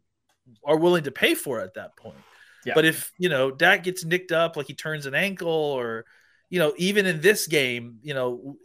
are 0.63 0.77
willing 0.77 1.05
to 1.05 1.11
pay 1.11 1.33
for 1.33 1.61
at 1.61 1.73
that 1.73 1.95
point. 1.97 2.17
Yeah. 2.63 2.75
But 2.75 2.85
if, 2.85 3.11
you 3.17 3.29
know, 3.29 3.49
Dak 3.49 3.83
gets 3.83 4.05
nicked 4.05 4.31
up, 4.31 4.55
like 4.55 4.67
he 4.67 4.75
turns 4.75 5.07
an 5.07 5.15
ankle 5.15 5.49
or, 5.49 6.05
you 6.49 6.59
know, 6.59 6.73
even 6.77 7.05
in 7.05 7.21
this 7.21 7.47
game, 7.47 7.99
you 8.01 8.13
know, 8.13 8.57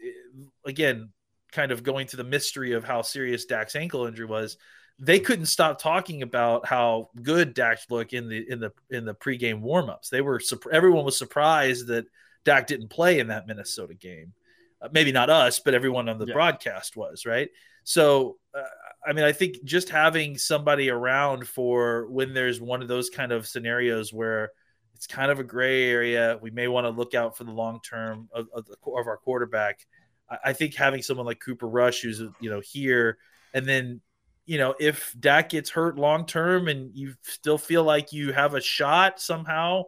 again, 0.64 1.10
kind 1.52 1.70
of 1.72 1.82
going 1.82 2.06
to 2.08 2.16
the 2.16 2.24
mystery 2.24 2.72
of 2.72 2.84
how 2.84 3.02
serious 3.02 3.44
Dak's 3.44 3.76
ankle 3.76 4.06
injury 4.06 4.26
was, 4.26 4.56
they 4.98 5.20
couldn't 5.20 5.46
stop 5.46 5.80
talking 5.80 6.22
about 6.22 6.66
how 6.66 7.10
good 7.22 7.54
Dak 7.54 7.78
looked 7.90 8.12
in 8.12 8.28
the 8.28 8.44
in 8.50 8.60
the 8.60 8.72
in 8.90 9.04
the 9.04 9.14
pregame 9.14 9.60
warmups. 9.60 10.08
They 10.08 10.20
were 10.20 10.40
everyone 10.72 11.04
was 11.04 11.18
surprised 11.18 11.88
that 11.88 12.06
Dak 12.44 12.66
didn't 12.66 12.88
play 12.88 13.18
in 13.18 13.28
that 13.28 13.46
Minnesota 13.46 13.94
game. 13.94 14.32
Uh, 14.80 14.88
maybe 14.92 15.12
not 15.12 15.30
us, 15.30 15.60
but 15.60 15.74
everyone 15.74 16.08
on 16.08 16.18
the 16.18 16.26
Yeah. 16.26 16.34
broadcast 16.34 16.96
was 16.96 17.26
right. 17.26 17.50
So, 17.84 18.38
uh, 18.56 18.62
I 19.06 19.12
mean, 19.12 19.24
I 19.24 19.32
think 19.32 19.62
just 19.64 19.88
having 19.90 20.38
somebody 20.38 20.90
around 20.90 21.46
for 21.46 22.06
when 22.08 22.32
there's 22.32 22.60
one 22.60 22.80
of 22.80 22.88
those 22.88 23.10
kind 23.10 23.32
of 23.32 23.46
scenarios 23.46 24.12
where 24.12 24.52
it's 24.94 25.06
kind 25.06 25.30
of 25.30 25.40
a 25.40 25.44
gray 25.44 25.90
area, 25.90 26.38
we 26.40 26.50
may 26.50 26.68
want 26.68 26.84
to 26.84 26.90
look 26.90 27.14
out 27.14 27.36
for 27.36 27.44
the 27.44 27.50
long 27.50 27.80
term 27.80 28.28
of, 28.32 28.46
of, 28.54 28.66
of 28.86 29.06
our 29.06 29.16
quarterback. 29.16 29.86
I, 30.30 30.38
I 30.46 30.52
think 30.52 30.74
having 30.74 31.02
someone 31.02 31.26
like 31.26 31.40
Cooper 31.40 31.68
Rush, 31.68 32.00
who's 32.00 32.20
you 32.40 32.50
know 32.50 32.60
here, 32.60 33.18
and 33.52 33.66
then 33.66 34.00
you 34.46 34.58
know 34.58 34.74
if 34.78 35.14
Dak 35.18 35.50
gets 35.50 35.70
hurt 35.70 35.98
long 35.98 36.26
term 36.26 36.68
and 36.68 36.90
you 36.94 37.14
still 37.22 37.58
feel 37.58 37.84
like 37.84 38.12
you 38.12 38.32
have 38.32 38.54
a 38.54 38.60
shot 38.60 39.20
somehow, 39.20 39.84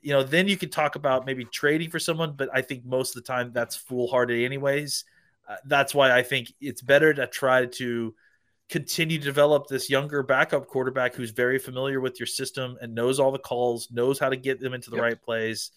you 0.00 0.12
know, 0.12 0.22
then 0.22 0.48
you 0.48 0.56
could 0.56 0.72
talk 0.72 0.96
about 0.96 1.26
maybe 1.26 1.44
trading 1.44 1.90
for 1.90 1.98
someone. 1.98 2.32
But 2.32 2.48
I 2.52 2.62
think 2.62 2.84
most 2.84 3.16
of 3.16 3.22
the 3.22 3.26
time 3.26 3.52
that's 3.52 3.76
foolhardy, 3.76 4.44
anyways. 4.44 5.04
Uh, 5.48 5.56
that's 5.66 5.94
why 5.94 6.16
I 6.16 6.22
think 6.22 6.52
it's 6.60 6.82
better 6.82 7.12
to 7.12 7.26
try 7.26 7.66
to 7.66 8.14
continue 8.72 9.18
to 9.18 9.24
develop 9.24 9.66
this 9.68 9.90
younger 9.90 10.22
backup 10.22 10.66
quarterback 10.66 11.14
who's 11.14 11.30
very 11.30 11.58
familiar 11.58 12.00
with 12.00 12.18
your 12.18 12.26
system 12.26 12.76
and 12.80 12.94
knows 12.94 13.20
all 13.20 13.30
the 13.30 13.38
calls, 13.38 13.88
knows 13.90 14.18
how 14.18 14.30
to 14.30 14.36
get 14.36 14.58
them 14.60 14.72
into 14.72 14.90
the 14.90 14.96
Yep. 14.96 15.02
right 15.04 15.22
plays. 15.22 15.70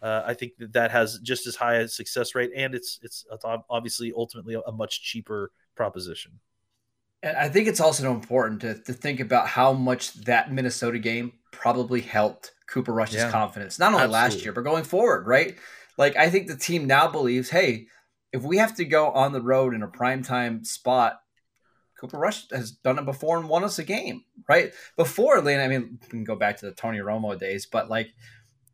uh, 0.00 0.22
I 0.24 0.34
think 0.34 0.52
that 0.58 0.72
that 0.72 0.90
has 0.92 1.18
just 1.18 1.46
as 1.46 1.56
high 1.56 1.76
a 1.76 1.88
success 1.88 2.34
rate, 2.34 2.52
and 2.56 2.74
it's 2.74 3.00
it's 3.02 3.26
obviously 3.68 4.12
ultimately 4.16 4.54
a 4.54 4.72
much 4.72 5.02
cheaper 5.02 5.50
proposition. 5.74 6.32
And 7.22 7.36
I 7.36 7.48
think 7.48 7.66
it's 7.66 7.80
also 7.80 8.12
important 8.12 8.60
to, 8.60 8.74
to 8.84 8.92
think 8.92 9.18
about 9.18 9.48
how 9.48 9.72
much 9.72 10.14
that 10.24 10.52
Minnesota 10.52 11.00
game 11.00 11.32
probably 11.50 12.00
helped 12.00 12.52
Cooper 12.68 12.92
Rush's 12.92 13.16
Yeah. 13.16 13.30
confidence, 13.30 13.78
not 13.78 13.92
only 13.92 14.06
last 14.06 14.44
year, 14.44 14.52
but 14.52 14.62
going 14.62 14.84
forward, 14.84 15.26
right? 15.26 15.56
Like, 15.96 16.16
I 16.16 16.30
think 16.30 16.46
the 16.46 16.56
team 16.56 16.86
now 16.86 17.08
believes, 17.08 17.50
hey, 17.50 17.88
if 18.32 18.42
we 18.42 18.58
have 18.58 18.76
to 18.76 18.84
go 18.84 19.10
on 19.10 19.32
the 19.32 19.42
road 19.42 19.74
in 19.74 19.82
a 19.82 19.88
primetime 19.88 20.64
spot, 20.64 21.18
Cooper 21.98 22.18
Rush 22.18 22.48
has 22.50 22.70
done 22.70 22.98
it 22.98 23.04
before 23.04 23.38
and 23.38 23.48
won 23.48 23.64
us 23.64 23.78
a 23.78 23.84
game, 23.84 24.24
right? 24.48 24.72
Before, 24.96 25.40
Lane, 25.40 25.60
I 25.60 25.68
mean, 25.68 25.98
we 26.02 26.08
can 26.08 26.24
go 26.24 26.36
back 26.36 26.58
to 26.58 26.66
the 26.66 26.72
Tony 26.72 26.98
Romo 26.98 27.38
days, 27.38 27.66
but 27.66 27.90
like 27.90 28.10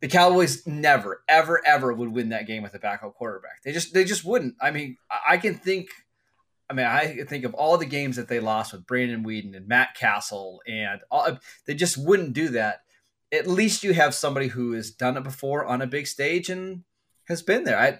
the 0.01 0.07
Cowboys 0.07 0.65
never, 0.67 1.23
ever, 1.27 1.61
ever 1.65 1.93
would 1.93 2.13
win 2.13 2.29
that 2.29 2.47
game 2.47 2.63
with 2.63 2.75
a 2.75 2.79
backup 2.79 3.15
quarterback. 3.15 3.63
They 3.63 3.71
just, 3.71 3.93
they 3.93 4.03
just 4.03 4.23
wouldn't. 4.23 4.55
I 4.61 4.71
mean, 4.71 4.97
I- 5.09 5.37
can 5.37 5.55
think 5.55 5.89
I 6.69 6.73
mean, 6.73 6.85
I 6.85 7.23
think 7.25 7.45
of 7.45 7.53
all 7.53 7.77
the 7.77 7.85
games 7.85 8.15
that 8.15 8.27
they 8.27 8.39
lost 8.39 8.73
with 8.73 8.87
Brandon 8.87 9.23
Weeden 9.23 9.55
and 9.55 9.67
Matt 9.67 9.95
Cassel, 9.95 10.61
and 10.67 11.01
all, 11.11 11.21
uh, 11.21 11.35
they 11.67 11.75
just 11.75 11.97
wouldn't 11.97 12.33
do 12.33 12.49
that. 12.49 12.81
At 13.31 13.47
least 13.47 13.83
you 13.83 13.93
have 13.93 14.15
somebody 14.15 14.47
who 14.47 14.71
has 14.71 14.91
done 14.91 15.17
it 15.17 15.23
before 15.23 15.65
on 15.65 15.81
a 15.81 15.87
big 15.87 16.07
stage 16.07 16.49
and 16.49 16.83
has 17.27 17.41
been 17.43 17.65
there. 17.65 17.77
I, 17.77 17.99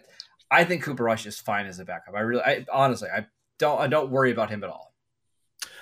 I 0.49 0.63
think 0.63 0.83
Cooper 0.83 1.03
Rush 1.03 1.25
is 1.25 1.39
fine 1.39 1.67
as 1.67 1.79
a 1.79 1.85
backup. 1.85 2.15
I 2.15 2.21
really, 2.21 2.41
I 2.41 2.65
honestly, 2.71 3.09
I 3.09 3.27
don't, 3.59 3.79
I 3.79 3.87
don't 3.87 4.09
worry 4.09 4.31
about 4.31 4.49
him 4.49 4.63
at 4.63 4.69
all. 4.69 4.94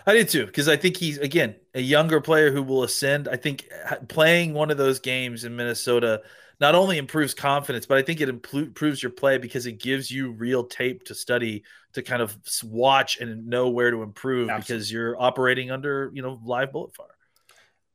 I 0.06 0.14
did 0.14 0.30
too, 0.30 0.46
because 0.46 0.68
I 0.68 0.76
think 0.76 0.98
he's 0.98 1.18
again 1.18 1.56
a 1.74 1.82
younger 1.82 2.20
player 2.22 2.52
who 2.52 2.62
will 2.64 2.84
ascend. 2.84 3.28
I 3.28 3.38
think 3.38 3.70
playing 4.10 4.54
one 4.54 4.72
of 4.72 4.78
those 4.78 5.00
games 5.00 5.44
in 5.44 5.56
Minnesota 5.56 6.22
not 6.60 6.76
only 6.76 6.98
improves 6.98 7.34
confidence, 7.34 7.86
but 7.86 7.98
I 7.98 8.02
think 8.02 8.22
it 8.22 8.30
improves 8.30 9.02
your 9.02 9.12
play 9.12 9.38
because 9.38 9.66
it 9.66 9.80
gives 9.82 10.12
you 10.12 10.32
real 10.32 10.64
tape 10.64 11.04
to 11.06 11.16
study 11.16 11.64
to 11.94 12.02
kind 12.02 12.22
of 12.22 12.38
watch 12.64 13.20
and 13.20 13.48
know 13.48 13.70
where 13.70 13.92
to 13.92 14.02
improve 14.02 14.50
Absolutely. 14.50 14.62
because 14.62 14.92
you're 14.92 15.22
operating 15.22 15.72
under 15.72 16.12
you 16.14 16.22
know 16.22 16.40
live 16.44 16.72
bullet 16.72 16.96
fire. 16.96 17.08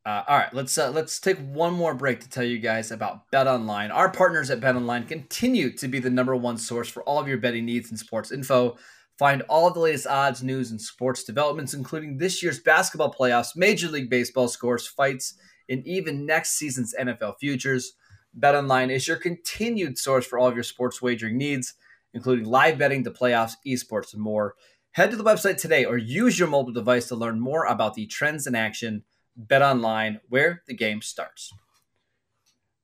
Uh, 0.06 0.24
all 0.26 0.38
right, 0.38 0.54
let's 0.54 0.78
uh, 0.78 0.90
let's 0.90 1.20
take 1.20 1.38
one 1.38 1.74
more 1.74 1.94
break 1.94 2.20
to 2.20 2.28
tell 2.30 2.44
you 2.44 2.58
guys 2.58 2.90
about 2.90 3.30
Bet 3.30 3.46
Online. 3.46 3.90
Our 3.90 4.10
partners 4.10 4.50
at 4.50 4.60
Bet 4.60 4.74
Online 4.74 5.04
continue 5.04 5.70
to 5.76 5.88
be 5.88 5.98
the 5.98 6.08
number 6.08 6.34
one 6.34 6.56
source 6.56 6.88
for 6.88 7.02
all 7.02 7.18
of 7.18 7.28
your 7.28 7.38
betting 7.38 7.66
needs 7.66 7.90
and 7.90 7.98
sports 7.98 8.32
info. 8.32 8.78
Find 9.18 9.42
all 9.48 9.70
the 9.70 9.80
latest 9.80 10.06
odds, 10.06 10.44
news, 10.44 10.70
and 10.70 10.80
sports 10.80 11.24
developments, 11.24 11.74
including 11.74 12.18
this 12.18 12.40
year's 12.40 12.60
basketball 12.60 13.12
playoffs, 13.12 13.56
Major 13.56 13.88
League 13.88 14.08
Baseball 14.08 14.46
scores, 14.46 14.86
fights, 14.86 15.34
and 15.68 15.84
even 15.86 16.24
next 16.24 16.52
season's 16.52 16.94
NFL 16.98 17.34
futures. 17.40 17.94
BetOnline 18.38 18.90
is 18.90 19.08
your 19.08 19.16
continued 19.16 19.98
source 19.98 20.24
for 20.24 20.38
all 20.38 20.46
of 20.46 20.54
your 20.54 20.62
sports 20.62 21.02
wagering 21.02 21.36
needs, 21.36 21.74
including 22.14 22.44
live 22.44 22.78
betting, 22.78 23.02
the 23.02 23.10
playoffs, 23.10 23.54
esports, 23.66 24.12
and 24.14 24.22
more. 24.22 24.54
Head 24.92 25.10
to 25.10 25.16
the 25.16 25.24
website 25.24 25.56
today 25.60 25.84
or 25.84 25.98
use 25.98 26.38
your 26.38 26.48
mobile 26.48 26.72
device 26.72 27.08
to 27.08 27.16
learn 27.16 27.40
more 27.40 27.64
about 27.64 27.94
the 27.94 28.06
trends 28.06 28.46
in 28.46 28.54
action. 28.54 29.02
BetOnline, 29.46 30.20
where 30.28 30.62
the 30.66 30.74
game 30.74 31.02
starts. 31.02 31.52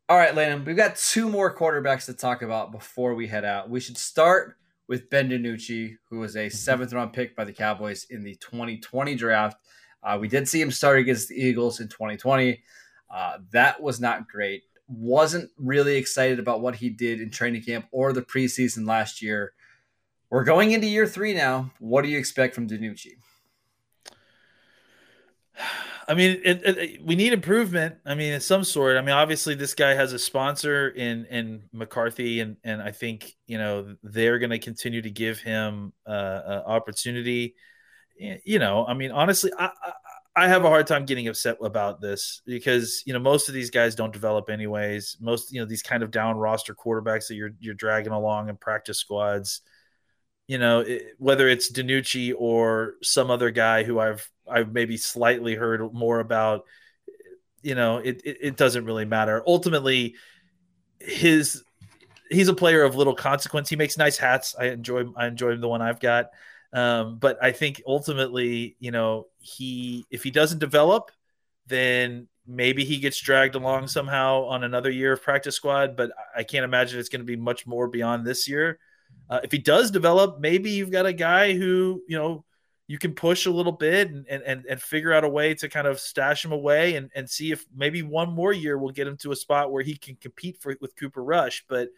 All 0.08 0.18
right, 0.18 0.34
Landon, 0.34 0.64
we've 0.64 0.76
got 0.76 0.96
two 0.96 1.28
more 1.28 1.56
quarterbacks 1.56 2.06
to 2.06 2.12
talk 2.12 2.42
about 2.42 2.72
before 2.72 3.14
we 3.14 3.26
head 3.26 3.44
out. 3.44 3.70
We 3.70 3.80
should 3.80 3.96
start 3.96 4.56
with 4.88 5.10
Ben 5.10 5.30
DiNucci, 5.30 5.96
who 6.10 6.18
was 6.20 6.36
a 6.36 6.48
seventh 6.48 6.92
round 6.92 7.12
pick 7.12 7.34
by 7.34 7.44
the 7.44 7.52
Cowboys 7.52 8.06
in 8.10 8.22
the 8.22 8.34
2020 8.36 9.14
draft. 9.14 9.56
Uh, 10.02 10.18
we 10.20 10.28
did 10.28 10.46
see 10.48 10.60
him 10.60 10.70
start 10.70 10.98
against 10.98 11.28
the 11.28 11.36
Eagles 11.36 11.80
in 11.80 11.88
2020. 11.88 12.62
Uh, 13.10 13.38
that 13.52 13.80
was 13.80 14.00
not 14.00 14.28
great. 14.28 14.64
Wasn't 14.86 15.50
really 15.56 15.96
excited 15.96 16.38
about 16.38 16.60
what 16.60 16.76
he 16.76 16.90
did 16.90 17.20
in 17.20 17.30
training 17.30 17.62
camp 17.62 17.86
or 17.90 18.12
the 18.12 18.22
preseason 18.22 18.86
last 18.86 19.22
year. 19.22 19.54
We're 20.28 20.44
going 20.44 20.72
into 20.72 20.86
year 20.86 21.06
three 21.06 21.32
now. 21.32 21.70
What 21.78 22.02
do 22.02 22.08
you 22.08 22.18
expect 22.18 22.54
from 22.54 22.68
DiNucci? 22.68 23.12
I 26.08 26.14
mean, 26.14 26.40
it, 26.44 26.62
it, 26.64 27.04
we 27.04 27.16
need 27.16 27.32
improvement. 27.32 27.96
I 28.04 28.14
mean, 28.14 28.32
in 28.32 28.40
some 28.40 28.64
sort. 28.64 28.96
I 28.96 29.00
mean, 29.00 29.14
obviously, 29.14 29.54
this 29.54 29.74
guy 29.74 29.94
has 29.94 30.12
a 30.12 30.18
sponsor 30.18 30.88
in 30.88 31.24
in 31.26 31.62
McCarthy, 31.72 32.40
and 32.40 32.56
and 32.64 32.82
I 32.82 32.90
think 32.90 33.34
you 33.46 33.58
know 33.58 33.96
they're 34.02 34.38
going 34.38 34.50
to 34.50 34.58
continue 34.58 35.02
to 35.02 35.10
give 35.10 35.40
him 35.40 35.92
uh, 36.06 36.10
uh, 36.10 36.62
opportunity. 36.66 37.54
You 38.16 38.58
know, 38.58 38.86
I 38.86 38.94
mean, 38.94 39.10
honestly, 39.10 39.50
I, 39.58 39.66
I 39.66 39.92
I 40.36 40.48
have 40.48 40.64
a 40.64 40.68
hard 40.68 40.86
time 40.86 41.04
getting 41.04 41.28
upset 41.28 41.58
about 41.62 42.00
this 42.00 42.42
because 42.44 43.02
you 43.06 43.12
know 43.12 43.20
most 43.20 43.48
of 43.48 43.54
these 43.54 43.70
guys 43.70 43.94
don't 43.94 44.12
develop 44.12 44.50
anyways. 44.50 45.16
Most 45.20 45.52
you 45.52 45.60
know 45.60 45.66
these 45.66 45.82
kind 45.82 46.02
of 46.02 46.10
down 46.10 46.36
roster 46.36 46.74
quarterbacks 46.74 47.28
that 47.28 47.36
you're 47.36 47.52
you're 47.60 47.74
dragging 47.74 48.12
along 48.12 48.48
in 48.48 48.56
practice 48.56 48.98
squads. 48.98 49.60
You 50.46 50.58
know, 50.58 50.80
it, 50.80 51.14
whether 51.18 51.48
it's 51.48 51.72
DiNucci 51.72 52.34
or 52.36 52.94
some 53.02 53.30
other 53.30 53.50
guy 53.50 53.82
who 53.82 53.98
I've 53.98 54.30
I've 54.48 54.72
maybe 54.72 54.96
slightly 54.96 55.54
heard 55.54 55.92
more 55.92 56.20
about. 56.20 56.64
You 57.62 57.74
know, 57.74 57.98
it, 57.98 58.20
it 58.24 58.38
it 58.40 58.56
doesn't 58.56 58.84
really 58.84 59.06
matter. 59.06 59.42
Ultimately, 59.46 60.16
his 61.00 61.64
he's 62.30 62.48
a 62.48 62.54
player 62.54 62.82
of 62.82 62.96
little 62.96 63.14
consequence. 63.14 63.68
He 63.68 63.76
makes 63.76 63.96
nice 63.96 64.18
hats. 64.18 64.54
I 64.58 64.66
enjoy 64.66 65.04
I 65.16 65.26
enjoy 65.26 65.56
the 65.56 65.68
one 65.68 65.82
I've 65.82 66.00
got. 66.00 66.30
Um, 66.72 67.18
but 67.18 67.38
I 67.42 67.52
think 67.52 67.80
ultimately, 67.86 68.76
you 68.80 68.90
know, 68.90 69.28
he 69.38 70.04
if 70.10 70.22
he 70.24 70.30
doesn't 70.30 70.58
develop, 70.58 71.10
then 71.66 72.28
maybe 72.46 72.84
he 72.84 72.98
gets 72.98 73.20
dragged 73.20 73.54
along 73.54 73.88
somehow 73.88 74.44
on 74.44 74.64
another 74.64 74.90
year 74.90 75.12
of 75.12 75.22
practice 75.22 75.54
squad. 75.56 75.96
But 75.96 76.10
I 76.36 76.42
can't 76.42 76.64
imagine 76.64 76.98
it's 76.98 77.08
going 77.08 77.20
to 77.20 77.26
be 77.26 77.36
much 77.36 77.66
more 77.66 77.88
beyond 77.88 78.26
this 78.26 78.48
year. 78.48 78.78
Uh, 79.28 79.40
if 79.42 79.50
he 79.52 79.58
does 79.58 79.90
develop, 79.90 80.38
maybe 80.40 80.70
you've 80.70 80.90
got 80.90 81.06
a 81.06 81.12
guy 81.12 81.54
who 81.54 82.02
you 82.08 82.16
know 82.16 82.44
you 82.86 82.98
can 82.98 83.14
push 83.14 83.46
a 83.46 83.50
little 83.50 83.72
bit 83.72 84.10
and 84.10 84.26
and 84.28 84.64
and 84.68 84.82
figure 84.82 85.12
out 85.12 85.24
a 85.24 85.28
way 85.28 85.54
to 85.54 85.68
kind 85.68 85.86
of 85.86 85.98
stash 85.98 86.44
him 86.44 86.52
away 86.52 86.96
and 86.96 87.10
and 87.14 87.28
see 87.28 87.50
if 87.50 87.64
maybe 87.74 88.02
one 88.02 88.30
more 88.32 88.52
year 88.52 88.76
will 88.78 88.92
get 88.92 89.06
him 89.06 89.16
to 89.18 89.32
a 89.32 89.36
spot 89.36 89.72
where 89.72 89.82
he 89.82 89.96
can 89.96 90.16
compete 90.16 90.60
for 90.60 90.76
with 90.80 90.94
Cooper 90.96 91.22
Rush. 91.24 91.64
But 91.68 91.88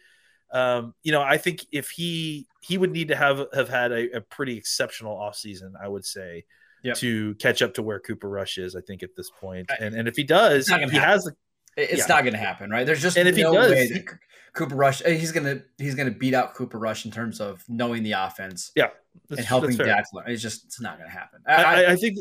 um, 0.53 0.93
you 1.03 1.11
know, 1.11 1.21
I 1.21 1.37
think 1.37 1.65
if 1.71 1.89
he 1.89 2.47
he 2.61 2.77
would 2.77 2.91
need 2.91 3.09
to 3.09 3.15
have 3.15 3.45
have 3.53 3.67
had 3.67 3.91
a, 3.91 4.17
a 4.17 4.21
pretty 4.21 4.57
exceptional 4.57 5.17
offseason, 5.17 5.73
I 5.81 5.87
would 5.87 6.05
say, 6.05 6.45
Yep. 6.83 6.97
to 6.97 7.35
catch 7.35 7.61
up 7.61 7.73
to 7.73 7.83
where 7.83 7.99
Cooper 7.99 8.29
Rush 8.29 8.57
is. 8.57 8.75
I 8.75 8.81
think 8.81 9.03
at 9.03 9.09
this 9.17 9.29
point, 9.41 9.69
and 9.81 9.93
and 9.93 10.07
if 10.07 10.15
he 10.15 10.23
does, 10.23 10.67
he 10.67 10.73
happen. 10.73 10.89
has 10.95 11.23
the 11.23 11.33
It's 11.77 11.99
Yeah. 11.99 12.15
not 12.15 12.23
going 12.23 12.33
to 12.33 12.39
happen, 12.39 12.69
right? 12.69 12.85
There's 12.85 13.01
just 13.01 13.17
And 13.17 13.27
if 13.27 13.35
he 13.35 13.43
no 13.43 13.53
does- 13.53 13.71
way 13.71 13.87
that 13.87 14.05
Cooper 14.53 14.75
Rush. 14.75 15.05
uh, 15.05 15.09
He's 15.09 15.31
gonna 15.31 15.61
he's 15.77 15.93
gonna 15.95 16.11
beat 16.11 16.33
out 16.33 16.55
Cooper 16.55 16.79
Rush 16.79 17.05
in 17.05 17.11
terms 17.11 17.39
of 17.39 17.63
knowing 17.69 18.01
the 18.03 18.13
offense 18.13 18.71
yeah, 18.75 18.89
and 19.29 19.39
helping. 19.39 19.75
Dak 19.77 20.05
learn. 20.13 20.25
It's 20.27 20.41
just 20.41 20.65
it's 20.65 20.81
not 20.81 20.97
going 20.97 21.09
to 21.09 21.15
happen. 21.15 21.41
I, 21.45 21.63
I, 21.85 21.91
I, 21.91 21.95
think 21.95 22.17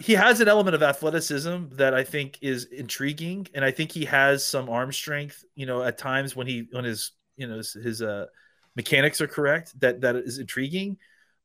he 0.00 0.12
has 0.12 0.40
an 0.40 0.48
element 0.48 0.76
of 0.76 0.82
athleticism 0.82 1.64
that 1.72 1.92
I 1.92 2.04
think 2.04 2.38
is 2.40 2.64
intriguing, 2.66 3.48
and 3.52 3.64
I 3.64 3.72
think 3.72 3.90
he 3.90 4.04
has 4.04 4.44
some 4.44 4.70
arm 4.70 4.92
strength. 4.92 5.44
You 5.56 5.66
know, 5.66 5.82
at 5.82 5.98
times 5.98 6.36
when 6.36 6.46
he 6.46 6.68
when 6.70 6.84
his 6.84 7.10
you 7.36 7.48
know 7.48 7.56
his, 7.56 7.72
his 7.72 8.00
uh, 8.00 8.26
mechanics 8.76 9.20
are 9.20 9.26
correct, 9.26 9.78
that 9.80 10.00
that 10.02 10.14
is 10.14 10.38
intriguing. 10.38 10.98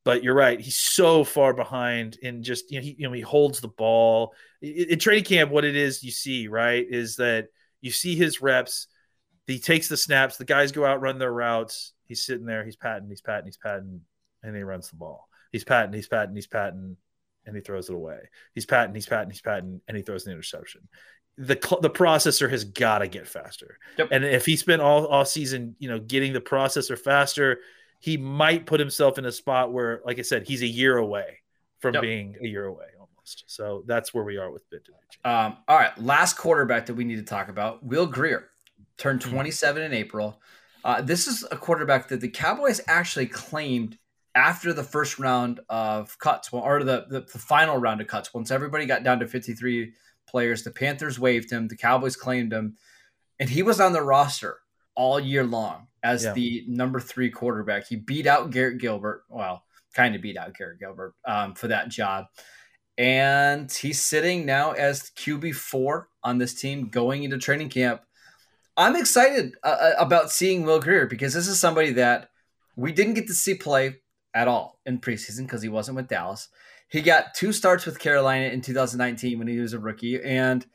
But 0.04 0.24
you're 0.24 0.36
right; 0.36 0.60
he's 0.60 0.78
so 0.78 1.24
far 1.24 1.54
behind 1.54 2.18
in 2.22 2.44
just 2.44 2.72
you 2.72 2.80
know 2.80 2.84
he 2.84 2.96
you 2.98 3.08
know 3.08 3.14
he 3.14 3.22
holds 3.22 3.60
the 3.60 3.68
ball 3.68 4.34
in, 4.62 4.92
in 4.92 5.00
training 5.00 5.26
camp. 5.26 5.52
What 5.52 5.66
it 5.66 5.76
is 5.76 6.04
you 6.04 6.12
see 6.12 6.48
right 6.48 6.86
is 6.88 7.18
that 7.18 7.48
you 7.82 7.92
see 7.92 8.16
his 8.16 8.42
reps. 8.42 8.88
He 9.48 9.60
takes 9.60 9.90
the 9.90 9.98
snaps. 9.98 10.38
The 10.38 10.46
guys 10.46 10.72
go 10.72 10.86
out 10.86 11.02
run 11.02 11.20
their 11.20 11.32
routes. 11.32 11.94
He's 12.06 12.26
sitting 12.26 12.46
there. 12.46 12.64
He's 12.64 12.76
patting. 12.76 13.10
He's 13.10 13.22
patting. 13.22 13.46
He's 13.46 13.58
patting, 13.58 14.02
and 14.44 14.56
he 14.56 14.64
runs 14.64 14.90
the 14.90 14.96
ball. 14.96 15.28
He's 15.52 15.64
patting. 15.64 15.94
He's 15.94 16.08
patting. 16.08 16.36
He's 16.36 16.48
patting 16.48 16.98
and 17.46 17.56
he 17.56 17.62
throws 17.62 17.90
it 17.90 17.96
away. 17.96 18.20
He's 18.54 18.66
patting, 18.66 18.94
he's 18.94 19.06
patting, 19.06 19.30
he's 19.30 19.42
patting, 19.42 19.82
and 19.88 19.98
he 19.98 20.04
throws 20.04 20.24
the 20.24 20.32
interception. 20.32 20.88
The 21.38 21.56
the 21.82 21.90
processor 21.90 22.50
has 22.50 22.66
got 22.66 23.00
to 23.00 23.08
get 23.08 23.28
faster. 23.28 23.80
Yep. 23.98 24.10
And 24.12 24.26
if 24.26 24.46
he 24.46 24.58
spent 24.58 24.82
all 24.82 25.08
all 25.08 25.26
season, 25.26 25.76
you 25.80 25.90
know, 25.90 26.00
getting 26.00 26.34
the 26.34 26.42
processor 26.42 27.00
faster, 27.00 27.60
he 28.02 28.18
might 28.18 28.66
put 28.66 28.80
himself 28.80 29.20
in 29.20 29.26
a 29.26 29.32
spot 29.32 29.72
where, 29.72 30.02
like 30.04 30.18
I 30.18 30.24
said, 30.24 30.48
he's 30.48 30.64
a 30.64 30.68
year 30.68 30.98
away 30.98 31.38
from 31.80 31.94
Yep. 31.94 32.02
being 32.02 32.36
a 32.42 32.48
year 32.48 32.66
away 32.66 32.88
almost. 33.00 33.44
So 33.46 33.84
that's 33.86 34.12
where 34.12 34.24
we 34.24 34.38
are 34.38 34.52
with 34.52 34.68
Bid 34.72 34.90
Um, 35.24 35.58
all 35.68 35.78
right, 35.78 35.96
last 36.02 36.36
quarterback 36.36 36.88
that 36.88 36.96
we 36.96 37.04
need 37.04 37.18
to 37.18 37.24
talk 37.24 37.48
about, 37.48 37.84
Will 37.86 38.08
Grier, 38.08 38.50
turned 38.98 39.24
Hmm. 39.24 39.30
27 39.30 39.84
in 39.84 39.94
April. 39.94 40.42
Uh, 40.84 41.00
this 41.02 41.28
is 41.28 41.46
a 41.52 41.56
quarterback 41.58 42.08
that 42.08 42.22
the 42.22 42.28
Cowboys 42.28 42.82
actually 42.88 43.28
claimed 43.28 44.00
after 44.34 44.74
the 44.74 44.84
first 44.84 45.20
round 45.20 45.60
of 45.70 46.18
cuts, 46.18 46.52
well, 46.52 46.64
or 46.64 46.84
the, 46.84 47.06
the, 47.08 47.20
the 47.22 47.38
final 47.40 47.78
round 47.78 48.02
of 48.02 48.08
cuts. 48.08 48.34
Once 48.34 48.50
everybody 48.50 48.88
got 48.88 49.04
down 49.04 49.20
to 49.20 49.28
53 49.28 49.94
players, 50.28 50.64
the 50.64 50.72
Panthers 50.72 51.20
waived 51.20 51.52
him, 51.52 51.68
the 51.68 51.78
Cowboys 51.78 52.16
claimed 52.16 52.52
him, 52.52 52.78
and 53.40 53.48
he 53.48 53.62
was 53.62 53.80
on 53.80 53.94
the 53.94 54.02
roster 54.02 54.58
all 54.96 55.20
year 55.20 55.44
long 55.44 55.88
as 56.04 56.24
Yeah. 56.24 56.34
the 56.34 56.66
number 56.68 57.00
three 57.00 57.30
quarterback. 57.30 57.88
He 57.88 57.96
beat 57.96 58.28
out 58.28 58.52
Garrett 58.52 58.80
Gilbert. 58.80 59.24
Well, 59.30 59.64
kind 59.94 60.16
of 60.16 60.22
beat 60.22 60.38
out 60.38 60.56
Garrett 60.58 60.80
Gilbert 60.80 61.14
um, 61.26 61.54
for 61.54 61.68
that 61.68 61.90
job 61.90 62.26
and 62.98 63.72
he's 63.72 64.00
sitting 64.00 64.46
now 64.46 64.74
as 64.74 65.10
QB 65.16 65.56
four 65.56 66.10
on 66.24 66.38
this 66.38 66.54
team 66.54 66.88
going 66.90 67.24
into 67.24 67.38
training 67.38 67.70
camp. 67.70 68.02
I'm 68.78 68.96
excited 68.96 69.56
uh, 69.64 69.68
uh, 69.68 69.92
about 69.98 70.32
seeing 70.32 70.64
Will 70.64 70.80
Grier 70.80 71.08
because 71.08 71.34
this 71.34 71.48
is 71.48 71.60
somebody 71.60 71.94
that 71.94 72.30
we 72.76 72.92
didn't 72.92 73.16
get 73.16 73.28
to 73.28 73.34
see 73.34 73.56
play 73.56 73.98
at 74.34 74.48
all 74.48 74.80
in 74.86 75.00
preseason 75.00 75.44
because 75.44 75.62
he 75.62 75.70
wasn't 75.70 75.96
with 75.96 76.08
Dallas. 76.08 76.50
He 76.90 77.02
got 77.02 77.34
two 77.34 77.52
starts 77.54 77.86
with 77.86 78.00
Carolina 78.00 78.46
in 78.46 78.62
2019 78.62 79.40
when 79.40 79.48
he 79.48 79.60
was 79.60 79.74
a 79.74 79.80
rookie 79.80 80.22
and 80.22 80.66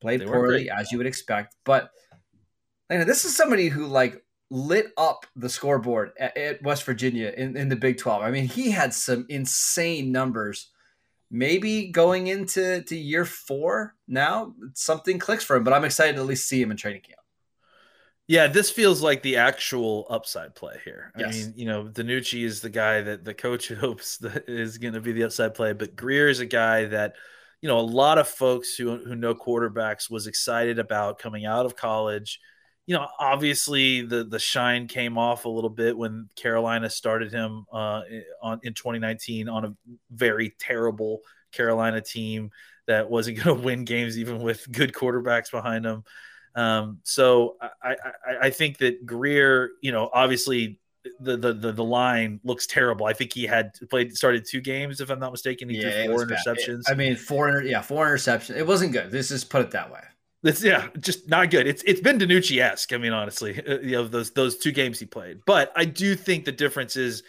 played 0.00 0.24
poorly 0.24 0.64
great. 0.64 0.68
as 0.70 0.90
you 0.90 0.98
would 0.98 1.06
expect. 1.06 1.54
But 1.64 1.90
you 2.90 2.98
know, 2.98 3.04
this 3.04 3.24
is 3.24 3.36
somebody 3.36 3.68
who 3.68 3.86
like 3.86 4.24
lit 4.50 4.86
up 4.96 5.26
the 5.36 5.48
scoreboard 5.48 6.12
at, 6.18 6.36
at 6.36 6.62
West 6.62 6.84
Virginia 6.84 7.32
in, 7.36 7.56
in 7.56 7.68
the 7.68 7.76
Big 7.76 7.98
12. 7.98 8.22
I 8.22 8.30
mean, 8.30 8.46
he 8.46 8.70
had 8.70 8.94
some 8.94 9.26
insane 9.28 10.12
numbers. 10.12 10.70
Maybe 11.30 11.88
going 11.88 12.28
into 12.28 12.82
to 12.82 12.96
year 12.96 13.24
four 13.24 13.96
now, 14.06 14.54
something 14.74 15.18
clicks 15.18 15.42
for 15.42 15.56
him. 15.56 15.64
But 15.64 15.72
I'm 15.72 15.84
excited 15.84 16.14
to 16.14 16.20
at 16.20 16.26
least 16.26 16.48
see 16.48 16.60
him 16.60 16.70
in 16.70 16.76
training 16.76 17.02
camp. 17.02 17.18
Yeah, 18.26 18.46
this 18.46 18.70
feels 18.70 19.02
like 19.02 19.22
the 19.22 19.36
actual 19.36 20.06
upside 20.08 20.54
play 20.54 20.80
here. 20.82 21.12
I 21.14 21.30
mean, 21.30 21.52
you 21.56 21.66
know, 21.66 21.84
DiNucci 21.84 22.42
is 22.42 22.60
the 22.60 22.70
guy 22.70 23.02
that 23.02 23.24
the 23.24 23.34
coach 23.34 23.68
hopes 23.80 24.16
that 24.18 24.48
is 24.48 24.78
going 24.78 24.94
to 24.94 25.00
be 25.00 25.12
the 25.12 25.24
upside 25.24 25.54
play, 25.54 25.72
but 25.74 25.94
Grier 25.94 26.28
is 26.28 26.40
a 26.40 26.46
guy 26.46 26.86
that, 26.86 27.16
you 27.60 27.68
know, 27.68 27.78
a 27.78 27.80
lot 27.80 28.18
of 28.18 28.26
folks 28.26 28.76
who 28.76 28.96
who 28.96 29.14
know 29.14 29.34
quarterbacks 29.34 30.10
was 30.10 30.26
excited 30.26 30.78
about 30.78 31.18
coming 31.18 31.44
out 31.44 31.66
of 31.66 31.76
college. 31.76 32.40
You 32.86 32.96
know, 32.96 33.08
obviously 33.18 34.02
the 34.02 34.24
the 34.24 34.38
shine 34.38 34.88
came 34.88 35.16
off 35.16 35.44
a 35.44 35.48
little 35.48 35.70
bit 35.70 35.96
when 35.96 36.28
Carolina 36.36 36.90
started 36.90 37.32
him 37.32 37.64
uh, 37.72 38.02
on 38.42 38.60
in 38.62 38.74
2019 38.74 39.48
on 39.48 39.64
a 39.64 39.74
very 40.10 40.54
terrible 40.58 41.20
Carolina 41.52 42.00
team 42.00 42.50
that 42.86 43.08
wasn't 43.08 43.38
going 43.42 43.56
to 43.56 43.62
win 43.62 43.84
games 43.84 44.18
even 44.18 44.42
with 44.42 44.70
good 44.70 44.92
quarterbacks 44.92 45.50
behind 45.50 45.84
them. 45.84 46.04
Um, 46.54 47.00
so 47.02 47.56
I, 47.60 47.92
I, 47.92 48.36
I 48.42 48.50
think 48.50 48.78
that 48.78 49.04
Grier, 49.04 49.70
you 49.80 49.90
know, 49.90 50.08
obviously 50.12 50.78
the, 51.20 51.36
the 51.36 51.52
the 51.52 51.72
the 51.72 51.84
line 51.84 52.40
looks 52.44 52.66
terrible. 52.66 53.06
I 53.06 53.12
think 53.12 53.32
he 53.32 53.44
had 53.44 53.72
played 53.90 54.16
started 54.16 54.46
two 54.48 54.60
games, 54.60 55.00
if 55.00 55.10
I'm 55.10 55.18
not 55.18 55.32
mistaken. 55.32 55.68
He 55.68 55.78
it 55.78 56.06
threw 56.06 56.16
four 56.16 56.26
interceptions. 56.26 56.82
I 56.88 56.94
mean, 56.94 57.16
four, 57.16 57.62
yeah, 57.62 57.82
four 57.82 58.06
interceptions. 58.06 58.56
It 58.56 58.66
wasn't 58.66 58.92
good. 58.92 59.12
Let's 59.12 59.28
just 59.28 59.50
put 59.50 59.62
it 59.62 59.70
that 59.72 59.92
way. 59.92 60.00
It's 60.44 60.62
yeah, 60.62 60.88
just 61.00 61.28
not 61.28 61.50
good. 61.50 61.66
It's 61.66 61.82
it's 61.84 62.00
been 62.00 62.18
DiNucci 62.18 62.60
esque. 62.60 62.92
I 62.92 62.98
mean, 62.98 63.12
honestly, 63.12 63.60
uh, 63.66 63.78
you 63.80 63.92
know 63.92 64.06
those 64.06 64.30
those 64.32 64.58
two 64.58 64.72
games 64.72 64.98
he 65.00 65.06
played. 65.06 65.40
But 65.46 65.72
I 65.74 65.86
do 65.86 66.14
think 66.14 66.44
the 66.44 66.52
difference 66.52 66.96
is 66.96 67.22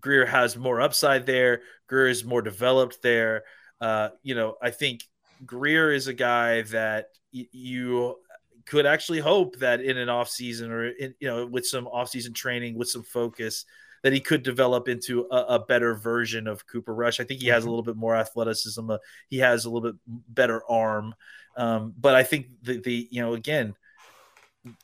Grier 0.00 0.24
has 0.26 0.56
more 0.56 0.80
upside 0.80 1.26
there. 1.26 1.62
Grier 1.88 2.06
is 2.06 2.24
more 2.24 2.40
developed 2.40 3.02
there. 3.02 3.42
Uh, 3.80 4.10
you 4.22 4.36
know, 4.36 4.54
I 4.62 4.70
think 4.70 5.02
Grier 5.44 5.90
is 5.90 6.06
a 6.06 6.14
guy 6.14 6.62
that 6.62 7.06
y- 7.34 7.48
you 7.50 8.16
could 8.64 8.86
actually 8.86 9.18
hope 9.18 9.56
that 9.58 9.80
in 9.80 9.98
an 9.98 10.08
off 10.08 10.28
season 10.28 10.70
or 10.70 10.86
in, 10.88 11.14
you 11.18 11.26
know 11.26 11.46
with 11.46 11.66
some 11.66 11.88
off 11.88 12.10
season 12.10 12.32
training 12.32 12.78
with 12.78 12.88
some 12.88 13.02
focus 13.02 13.64
that 14.02 14.12
he 14.12 14.20
could 14.20 14.42
develop 14.42 14.88
into 14.88 15.26
a, 15.30 15.36
a 15.36 15.58
better 15.58 15.94
version 15.94 16.46
of 16.46 16.66
Cooper 16.66 16.94
Rush. 16.94 17.20
I 17.20 17.24
think 17.24 17.40
he 17.40 17.48
has 17.48 17.64
a 17.64 17.68
little 17.68 17.82
bit 17.82 17.96
more 17.96 18.16
athleticism. 18.16 18.90
Uh, 18.90 18.98
he 19.28 19.38
has 19.38 19.64
a 19.64 19.70
little 19.70 19.92
bit 19.92 20.00
better 20.06 20.62
arm. 20.68 21.14
Um, 21.56 21.94
but 21.98 22.14
I 22.14 22.22
think 22.22 22.46
the, 22.62 22.78
the 22.78 23.08
you 23.10 23.22
know 23.22 23.34
again, 23.34 23.74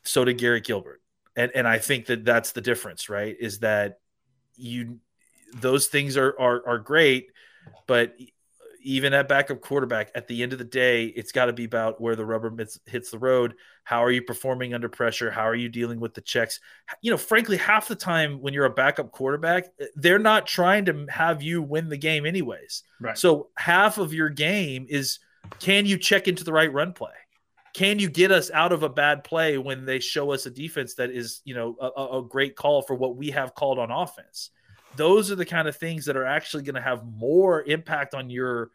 so 0.03 0.23
did 0.25 0.37
Garrett 0.37 0.65
Gilbert, 0.65 1.01
and 1.35 1.51
and 1.55 1.67
I 1.67 1.79
think 1.79 2.07
that 2.07 2.23
that's 2.25 2.51
the 2.51 2.61
difference, 2.61 3.09
right? 3.09 3.35
Is 3.39 3.59
that 3.59 3.99
you 4.55 4.99
those 5.53 5.87
things 5.87 6.15
are 6.17 6.35
are 6.39 6.67
are 6.67 6.77
great, 6.77 7.31
but 7.87 8.15
even 8.81 9.13
at 9.13 9.27
backup 9.27 9.61
quarterback, 9.61 10.11
at 10.15 10.27
the 10.27 10.41
end 10.43 10.53
of 10.53 10.59
the 10.59 10.65
day, 10.65 11.05
it's 11.05 11.31
got 11.31 11.45
to 11.45 11.53
be 11.53 11.65
about 11.65 11.99
where 11.99 12.15
the 12.15 12.25
rubber 12.25 12.53
hits, 12.57 12.79
hits 12.85 13.11
the 13.11 13.19
road. 13.19 13.55
How 13.83 14.03
are 14.03 14.11
you 14.11 14.21
performing 14.21 14.73
under 14.73 14.89
pressure? 14.89 15.31
How 15.31 15.43
are 15.43 15.55
you 15.55 15.69
dealing 15.69 15.99
with 15.99 16.13
the 16.13 16.21
checks? 16.21 16.59
You 17.01 17.11
know, 17.11 17.17
frankly, 17.17 17.57
half 17.57 17.87
the 17.87 17.95
time 17.95 18.41
when 18.41 18.53
you're 18.53 18.65
a 18.65 18.69
backup 18.69 19.11
quarterback, 19.11 19.65
eh, 19.79 19.85
they're 19.95 20.19
not 20.19 20.47
trying 20.47 20.85
to 20.85 21.05
have 21.09 21.41
you 21.41 21.61
win 21.61 21.89
the 21.89 21.97
game 21.97 22.25
anyways. 22.25 22.83
Right. 22.99 23.17
So 23.17 23.49
half 23.57 23.97
of 23.97 24.13
your 24.13 24.29
game 24.29 24.85
is 24.89 25.19
can 25.59 25.85
you 25.85 25.97
check 25.97 26.27
into 26.27 26.43
the 26.43 26.53
right 26.53 26.71
run 26.71 26.93
play? 26.93 27.11
Can 27.73 27.99
you 27.99 28.09
get 28.09 28.31
us 28.31 28.49
out 28.51 28.71
of 28.71 28.83
a 28.83 28.89
bad 28.89 29.23
play 29.23 29.57
when 29.57 29.85
they 29.85 29.99
show 29.99 30.31
us 30.31 30.45
a 30.45 30.49
defense 30.49 30.95
that 30.95 31.11
is, 31.11 31.41
you 31.45 31.53
know, 31.53 31.75
a, 31.79 32.17
a 32.17 32.23
great 32.23 32.55
call 32.55 32.81
for 32.81 32.95
what 32.95 33.15
we 33.15 33.29
have 33.29 33.53
called 33.53 33.79
on 33.79 33.91
offense? 33.91 34.51
Those 34.99 35.31
are 35.31 35.35
the 35.35 35.45
kind 35.45 35.69
of 35.69 35.77
things 35.77 36.03
that 36.05 36.17
are 36.17 36.25
actually 36.25 36.63
going 36.63 36.75
to 36.75 36.81
have 36.81 37.05
more 37.05 37.63
impact 37.63 38.13
on 38.13 38.29
your 38.29 38.69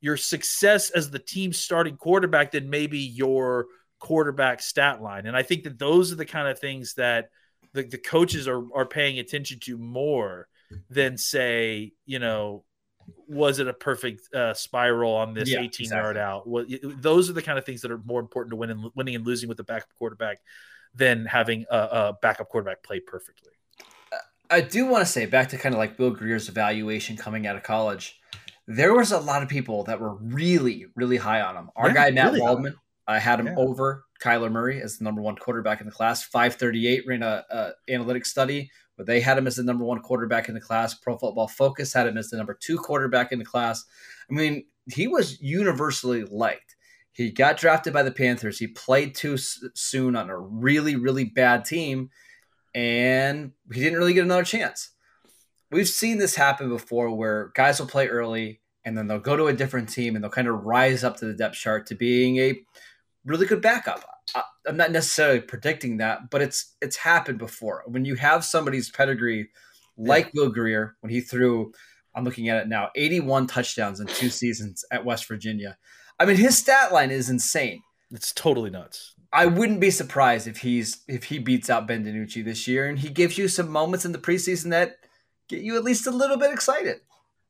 your 0.00 0.16
success 0.16 0.90
as 0.90 1.10
the 1.10 1.20
team's 1.20 1.58
starting 1.58 1.96
quarterback 1.96 2.50
than 2.50 2.68
maybe 2.68 2.98
your 2.98 3.66
quarterback 4.00 4.60
stat 4.60 5.00
line. 5.00 5.26
And 5.26 5.36
I 5.36 5.44
think 5.44 5.62
that 5.62 5.78
those 5.78 6.10
are 6.12 6.16
the 6.16 6.26
kind 6.26 6.48
of 6.48 6.58
things 6.58 6.94
that 6.94 7.30
the, 7.72 7.84
the 7.84 7.98
coaches 7.98 8.48
are 8.48 8.64
are 8.74 8.84
paying 8.84 9.20
attention 9.20 9.60
to 9.60 9.78
more 9.78 10.48
than 10.90 11.16
say, 11.16 11.92
you 12.04 12.18
know, 12.18 12.64
was 13.28 13.60
it 13.60 13.68
a 13.68 13.72
perfect 13.72 14.34
uh, 14.34 14.54
spiral 14.54 15.14
on 15.14 15.34
this 15.34 15.50
Yeah, 15.50 15.60
18 15.60 15.90
yard 15.90 16.16
exactly. 16.16 16.20
out? 16.20 16.48
Well, 16.48 16.66
those 16.82 17.30
are 17.30 17.32
the 17.32 17.42
kind 17.42 17.60
of 17.60 17.64
things 17.64 17.82
that 17.82 17.92
are 17.92 18.02
more 18.04 18.20
important 18.20 18.50
to 18.50 18.56
win 18.56 18.70
and 18.70 18.90
winning 18.96 19.14
and 19.14 19.24
losing 19.24 19.48
with 19.48 19.56
the 19.56 19.64
backup 19.64 19.94
quarterback 19.98 20.38
than 20.94 21.26
having 21.26 21.64
a, 21.70 21.78
a 21.78 22.18
backup 22.20 22.48
quarterback 22.48 22.82
play 22.82 22.98
perfectly. 22.98 23.52
I 24.50 24.60
do 24.62 24.86
want 24.86 25.04
to 25.06 25.10
say 25.12 25.26
back 25.26 25.48
to 25.50 25.58
kind 25.58 25.74
of 25.74 25.78
like 25.78 25.98
Will 25.98 26.10
Grier's 26.10 26.48
evaluation 26.48 27.16
coming 27.16 27.46
out 27.46 27.56
of 27.56 27.62
college. 27.62 28.18
There 28.66 28.94
was 28.94 29.12
a 29.12 29.18
lot 29.20 29.42
of 29.42 29.48
people 29.48 29.84
that 29.84 30.00
were 30.00 30.14
really, 30.16 30.86
really 30.94 31.16
high 31.16 31.40
on 31.40 31.56
him. 31.56 31.70
Our 31.76 31.88
Yeah, 31.88 31.94
guy 31.94 32.10
Matt 32.10 32.26
really. 32.26 32.40
Waldman, 32.40 32.74
I 33.06 33.18
had 33.18 33.40
him 33.40 33.46
Yeah. 33.46 33.54
over 33.56 34.04
Kyler 34.22 34.50
Murray 34.50 34.80
as 34.82 34.98
the 34.98 35.04
number 35.04 35.22
one 35.22 35.36
quarterback 35.36 35.80
in 35.80 35.86
the 35.86 35.92
class. 35.92 36.22
Five 36.22 36.54
thirty 36.56 36.86
eight 36.86 37.04
ran 37.06 37.22
a, 37.22 37.44
a 37.50 37.70
analytics 37.90 38.26
study 38.26 38.70
where 38.96 39.06
they 39.06 39.20
had 39.20 39.38
him 39.38 39.46
as 39.46 39.56
the 39.56 39.62
number 39.62 39.84
one 39.84 40.00
quarterback 40.00 40.48
in 40.48 40.54
the 40.54 40.60
class. 40.60 40.92
Pro 40.94 41.16
Football 41.16 41.48
Focus 41.48 41.92
had 41.92 42.06
him 42.06 42.18
as 42.18 42.30
the 42.30 42.36
number 42.36 42.54
two 42.54 42.78
quarterback 42.78 43.32
in 43.32 43.38
the 43.38 43.44
class. 43.44 43.84
I 44.30 44.34
mean, 44.34 44.64
he 44.92 45.06
was 45.08 45.40
universally 45.40 46.24
liked. 46.24 46.74
He 47.12 47.30
got 47.30 47.56
drafted 47.56 47.92
by 47.92 48.02
the 48.02 48.10
Panthers. 48.12 48.58
He 48.58 48.66
played 48.68 49.14
too 49.14 49.34
s- 49.34 49.62
soon 49.74 50.14
on 50.16 50.30
a 50.30 50.38
really, 50.38 50.94
really 50.96 51.24
bad 51.24 51.64
team, 51.64 52.10
and 52.78 53.50
he 53.72 53.80
didn't 53.80 53.98
really 53.98 54.14
get 54.14 54.22
another 54.24 54.44
chance. 54.44 54.90
We've 55.72 55.88
seen 55.88 56.18
this 56.18 56.36
happen 56.36 56.68
before 56.68 57.10
where 57.10 57.50
guys 57.56 57.80
will 57.80 57.88
play 57.88 58.06
early 58.06 58.60
and 58.84 58.96
then 58.96 59.08
they'll 59.08 59.18
go 59.18 59.36
to 59.36 59.48
a 59.48 59.52
different 59.52 59.88
team 59.88 60.14
and 60.14 60.22
they'll 60.22 60.30
kind 60.30 60.46
of 60.46 60.62
rise 60.64 61.02
up 61.02 61.16
to 61.16 61.24
the 61.26 61.34
depth 61.34 61.56
chart 61.56 61.86
to 61.88 61.96
being 61.96 62.38
a 62.38 62.60
really 63.24 63.46
good 63.46 63.60
backup. 63.60 64.04
I- 64.34 64.44
I'm 64.66 64.76
not 64.76 64.92
necessarily 64.92 65.40
predicting 65.40 65.96
that, 65.96 66.30
but 66.30 66.40
it's 66.40 66.76
it's 66.80 66.96
happened 66.96 67.38
before. 67.38 67.82
When 67.86 68.04
you 68.04 68.14
have 68.14 68.44
somebody's 68.44 68.90
pedigree 68.90 69.48
like 69.96 70.30
Will 70.34 70.50
Grier, 70.50 70.94
when 71.00 71.10
he 71.10 71.20
threw, 71.20 71.72
I'm 72.14 72.22
looking 72.24 72.48
at 72.48 72.62
it 72.62 72.68
now, 72.68 72.90
81 72.94 73.48
touchdowns 73.48 73.98
in 73.98 74.06
two 74.06 74.28
seasons 74.30 74.84
at 74.92 75.04
West 75.04 75.26
Virginia. 75.26 75.76
I 76.20 76.26
mean, 76.26 76.36
his 76.36 76.56
stat 76.56 76.92
line 76.92 77.10
is 77.10 77.28
insane. 77.28 77.82
It's 78.12 78.32
totally 78.32 78.70
nuts. 78.70 79.14
I 79.32 79.46
wouldn't 79.46 79.80
be 79.80 79.90
surprised 79.90 80.46
if 80.46 80.58
he's 80.58 81.02
if 81.06 81.24
he 81.24 81.38
beats 81.38 81.68
out 81.68 81.86
Ben 81.86 82.04
DiNucci 82.04 82.44
this 82.44 82.66
year 82.66 82.88
and 82.88 82.98
he 82.98 83.10
gives 83.10 83.36
you 83.36 83.48
some 83.48 83.68
moments 83.68 84.04
in 84.04 84.12
the 84.12 84.18
preseason 84.18 84.70
that 84.70 84.96
get 85.48 85.60
you 85.60 85.76
at 85.76 85.84
least 85.84 86.06
a 86.06 86.10
little 86.10 86.38
bit 86.38 86.52
excited. 86.52 87.00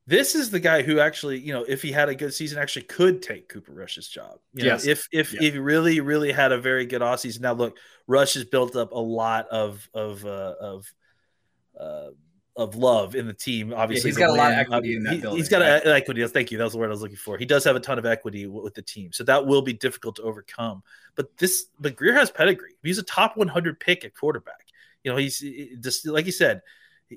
This 0.06 0.34
is 0.34 0.50
the 0.50 0.58
guy 0.58 0.82
who 0.82 1.00
actually, 1.00 1.38
you 1.38 1.52
know, 1.52 1.64
if 1.68 1.82
he 1.82 1.92
had 1.92 2.08
a 2.08 2.14
good 2.14 2.32
season, 2.32 2.58
actually 2.58 2.86
could 2.86 3.20
take 3.22 3.48
Cooper 3.48 3.72
Rush's 3.72 4.08
job. 4.08 4.38
You 4.54 4.64
know, 4.64 4.70
Yes. 4.70 4.86
if 4.86 5.06
if 5.12 5.32
Yeah. 5.34 5.42
if 5.42 5.52
he 5.52 5.58
really 5.60 6.00
really 6.00 6.32
had 6.32 6.50
a 6.50 6.58
very 6.58 6.86
good 6.86 7.02
offseason. 7.02 7.40
Now 7.40 7.52
look, 7.52 7.76
Rush 8.06 8.34
has 8.34 8.44
built 8.44 8.74
up 8.74 8.90
a 8.92 8.98
lot 8.98 9.46
of 9.48 9.88
of 9.94 10.24
uh, 10.24 10.54
of 10.60 10.92
uh, 11.78 12.08
of 12.58 12.74
love 12.74 13.14
in 13.14 13.28
the 13.28 13.32
team. 13.32 13.72
Obviously, 13.72 14.10
he's 14.10 14.18
got 14.18 14.30
a 14.30 14.32
lot 14.32 14.50
of 14.50 14.58
win- 14.58 14.72
uh, 14.72 14.76
equity 14.76 14.96
in 14.96 15.02
that 15.04 15.14
he, 15.14 15.20
building, 15.20 15.38
He's 15.38 15.48
got 15.48 15.60
right? 15.60 15.86
a, 15.86 15.94
equity. 15.94 16.26
Thank 16.26 16.50
you. 16.50 16.58
That 16.58 16.64
was 16.64 16.72
the 16.72 16.78
word 16.80 16.88
I 16.88 16.90
was 16.90 17.00
looking 17.00 17.16
for. 17.16 17.38
He 17.38 17.46
does 17.46 17.62
have 17.64 17.76
a 17.76 17.80
ton 17.80 17.98
of 17.98 18.04
equity 18.04 18.44
w- 18.44 18.62
with 18.62 18.74
the 18.74 18.82
team, 18.82 19.12
so 19.12 19.22
that 19.24 19.46
will 19.46 19.62
be 19.62 19.72
difficult 19.72 20.16
to 20.16 20.22
overcome. 20.22 20.82
But 21.14 21.38
this, 21.38 21.66
but 21.78 21.94
Grier 21.94 22.14
has 22.14 22.30
pedigree. 22.32 22.74
He's 22.82 22.98
a 22.98 23.04
top 23.04 23.36
100 23.36 23.78
pick 23.78 24.04
at 24.04 24.14
quarterback. 24.14 24.66
You 25.04 25.12
know, 25.12 25.16
he's 25.16 25.38
just 25.80 26.06
like 26.06 26.26
you 26.26 26.32
said. 26.32 26.62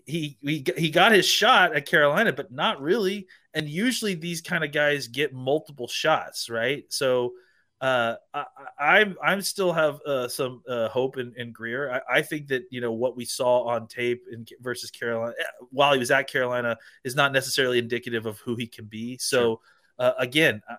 He 0.05 0.37
he 0.41 0.63
he 0.77 0.89
got 0.91 1.11
his 1.11 1.25
shot 1.25 1.75
at 1.75 1.85
Carolina, 1.87 2.31
but 2.31 2.51
not 2.51 2.79
really. 2.79 3.27
And 3.53 3.67
usually 3.67 4.13
these 4.13 4.41
kind 4.41 4.63
of 4.63 4.71
guys 4.71 5.07
get 5.07 5.33
multiple 5.33 5.87
shots, 5.87 6.49
right? 6.49 6.85
So 6.87 7.33
uh, 7.81 8.15
I, 8.31 8.45
I'm 8.79 9.17
I'm 9.23 9.41
still 9.41 9.73
have 9.73 9.99
uh, 10.05 10.27
some 10.27 10.61
uh, 10.69 10.87
hope 10.89 11.17
in, 11.17 11.33
in 11.35 11.51
Grier. 11.51 11.91
I, 11.91 12.17
I 12.17 12.21
think 12.21 12.47
that 12.49 12.63
you 12.69 12.79
know 12.79 12.91
what 12.91 13.17
we 13.17 13.25
saw 13.25 13.63
on 13.63 13.87
tape 13.87 14.25
in 14.31 14.45
versus 14.61 14.91
Carolina 14.91 15.33
eh, 15.39 15.43
while 15.71 15.91
he 15.91 15.99
was 15.99 16.11
at 16.11 16.29
Carolina 16.29 16.77
is 17.03 17.15
not 17.15 17.33
necessarily 17.33 17.79
indicative 17.79 18.27
of 18.27 18.37
who 18.39 18.55
he 18.55 18.67
can 18.67 18.85
be. 18.85 19.17
So 19.17 19.61
uh, 19.97 20.11
again, 20.19 20.61
uh, 20.69 20.75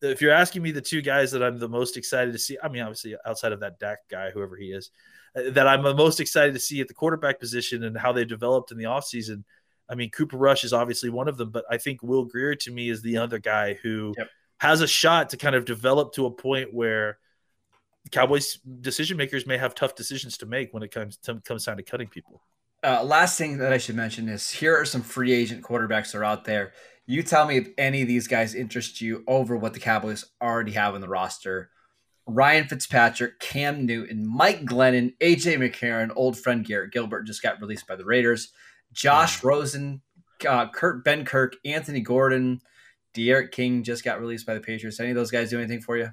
if 0.00 0.22
you're 0.22 0.32
asking 0.32 0.62
me 0.62 0.70
the 0.70 0.80
two 0.80 1.02
guys 1.02 1.30
that 1.32 1.42
I'm 1.42 1.58
the 1.58 1.68
most 1.68 1.98
excited 1.98 2.32
to 2.32 2.38
see, 2.38 2.56
I 2.62 2.68
mean 2.68 2.80
obviously 2.80 3.14
outside 3.26 3.52
of 3.52 3.60
that 3.60 3.78
Dak 3.78 3.98
guy, 4.10 4.30
whoever 4.30 4.56
he 4.56 4.72
is, 4.72 4.90
uh, 5.36 5.50
that 5.50 5.68
I'm 5.68 5.82
the 5.82 5.94
most 5.94 6.20
excited 6.20 6.54
to 6.54 6.60
see 6.60 6.80
at 6.80 6.88
the 6.88 6.94
quarterback 6.94 7.38
position 7.38 7.84
and 7.84 7.98
how 7.98 8.12
they 8.12 8.24
developed 8.24 8.72
in 8.72 8.78
the 8.78 8.84
offseason. 8.84 9.44
I 9.90 9.94
mean, 9.94 10.08
Cooper 10.08 10.38
Rush 10.38 10.64
is 10.64 10.72
obviously 10.72 11.10
one 11.10 11.28
of 11.28 11.36
them, 11.36 11.50
but 11.50 11.66
I 11.70 11.76
think 11.76 12.02
Will 12.02 12.24
Grier 12.24 12.54
to 12.54 12.72
me 12.72 12.88
is 12.88 13.02
the 13.02 13.18
other 13.18 13.38
guy 13.38 13.74
who 13.82 14.14
Yep. 14.16 14.28
Has 14.64 14.80
a 14.80 14.86
shot 14.86 15.28
to 15.28 15.36
kind 15.36 15.54
of 15.54 15.66
develop 15.66 16.14
to 16.14 16.24
a 16.24 16.30
point 16.30 16.72
where 16.72 17.18
Cowboys 18.10 18.58
decision 18.80 19.18
makers 19.18 19.46
may 19.46 19.58
have 19.58 19.74
tough 19.74 19.94
decisions 19.94 20.38
to 20.38 20.46
make 20.46 20.72
when 20.72 20.82
it 20.82 20.90
comes 20.90 21.18
to, 21.18 21.38
comes 21.44 21.66
down 21.66 21.76
to 21.76 21.82
cutting 21.82 22.08
people. 22.08 22.40
Uh, 22.82 23.04
last 23.04 23.36
thing 23.36 23.58
that 23.58 23.74
I 23.74 23.78
should 23.78 23.94
mention 23.94 24.26
is 24.26 24.48
here 24.48 24.74
are 24.74 24.86
some 24.86 25.02
free 25.02 25.32
agent 25.32 25.62
quarterbacks 25.62 26.12
that 26.12 26.18
are 26.18 26.24
out 26.24 26.44
there. 26.44 26.72
You 27.04 27.22
tell 27.22 27.46
me 27.46 27.58
if 27.58 27.68
any 27.76 28.00
of 28.00 28.08
these 28.08 28.26
guys 28.26 28.54
interest 28.54 29.02
you 29.02 29.22
over 29.26 29.54
what 29.54 29.74
the 29.74 29.80
Cowboys 29.80 30.24
already 30.40 30.72
have 30.72 30.94
on 30.94 31.02
the 31.02 31.08
roster. 31.08 31.70
Ryan 32.26 32.66
Fitzpatrick, 32.66 33.40
Cam 33.40 33.84
Newton, 33.84 34.26
Mike 34.26 34.64
Glennon, 34.64 35.14
AJ 35.18 35.58
McCarron, 35.58 36.10
old 36.16 36.38
friend 36.38 36.64
Garrett 36.64 36.92
Gilbert 36.92 37.24
just 37.24 37.42
got 37.42 37.60
released 37.60 37.86
by 37.86 37.96
the 37.96 38.04
Raiders. 38.06 38.52
Josh 38.94 39.44
Rosen, 39.44 40.00
uh, 40.48 40.68
Kurt 40.70 41.04
Ben 41.04 41.26
Kirk, 41.26 41.56
Anthony 41.66 42.00
Gordon, 42.00 42.62
D'Eriq 43.14 43.52
King 43.52 43.82
just 43.82 44.04
got 44.04 44.20
released 44.20 44.46
by 44.46 44.54
the 44.54 44.60
Patriots. 44.60 45.00
Any 45.00 45.10
of 45.10 45.16
those 45.16 45.30
guys 45.30 45.50
do 45.50 45.58
anything 45.58 45.80
for 45.80 45.96
you? 45.96 46.10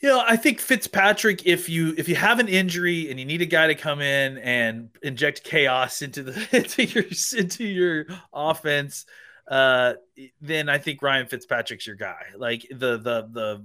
You 0.00 0.08
know, 0.08 0.22
I 0.26 0.36
think 0.36 0.60
Fitzpatrick, 0.60 1.46
if 1.46 1.68
you 1.68 1.94
if 1.96 2.08
you 2.08 2.16
have 2.16 2.40
an 2.40 2.48
injury 2.48 3.08
and 3.08 3.20
you 3.20 3.24
need 3.24 3.40
a 3.40 3.46
guy 3.46 3.68
to 3.68 3.76
come 3.76 4.00
in 4.00 4.36
and 4.38 4.90
inject 5.00 5.44
chaos 5.44 6.02
into 6.02 6.24
the 6.24 6.48
into 6.52 6.84
your 6.84 7.04
into 7.40 7.64
your 7.64 8.06
offense, 8.34 9.06
uh, 9.46 9.94
then 10.40 10.68
I 10.68 10.78
think 10.78 11.02
Ryan 11.02 11.28
Fitzpatrick's 11.28 11.86
your 11.86 11.94
guy. 11.94 12.24
Like 12.36 12.66
the 12.68 12.98
the 12.98 13.28
the 13.30 13.64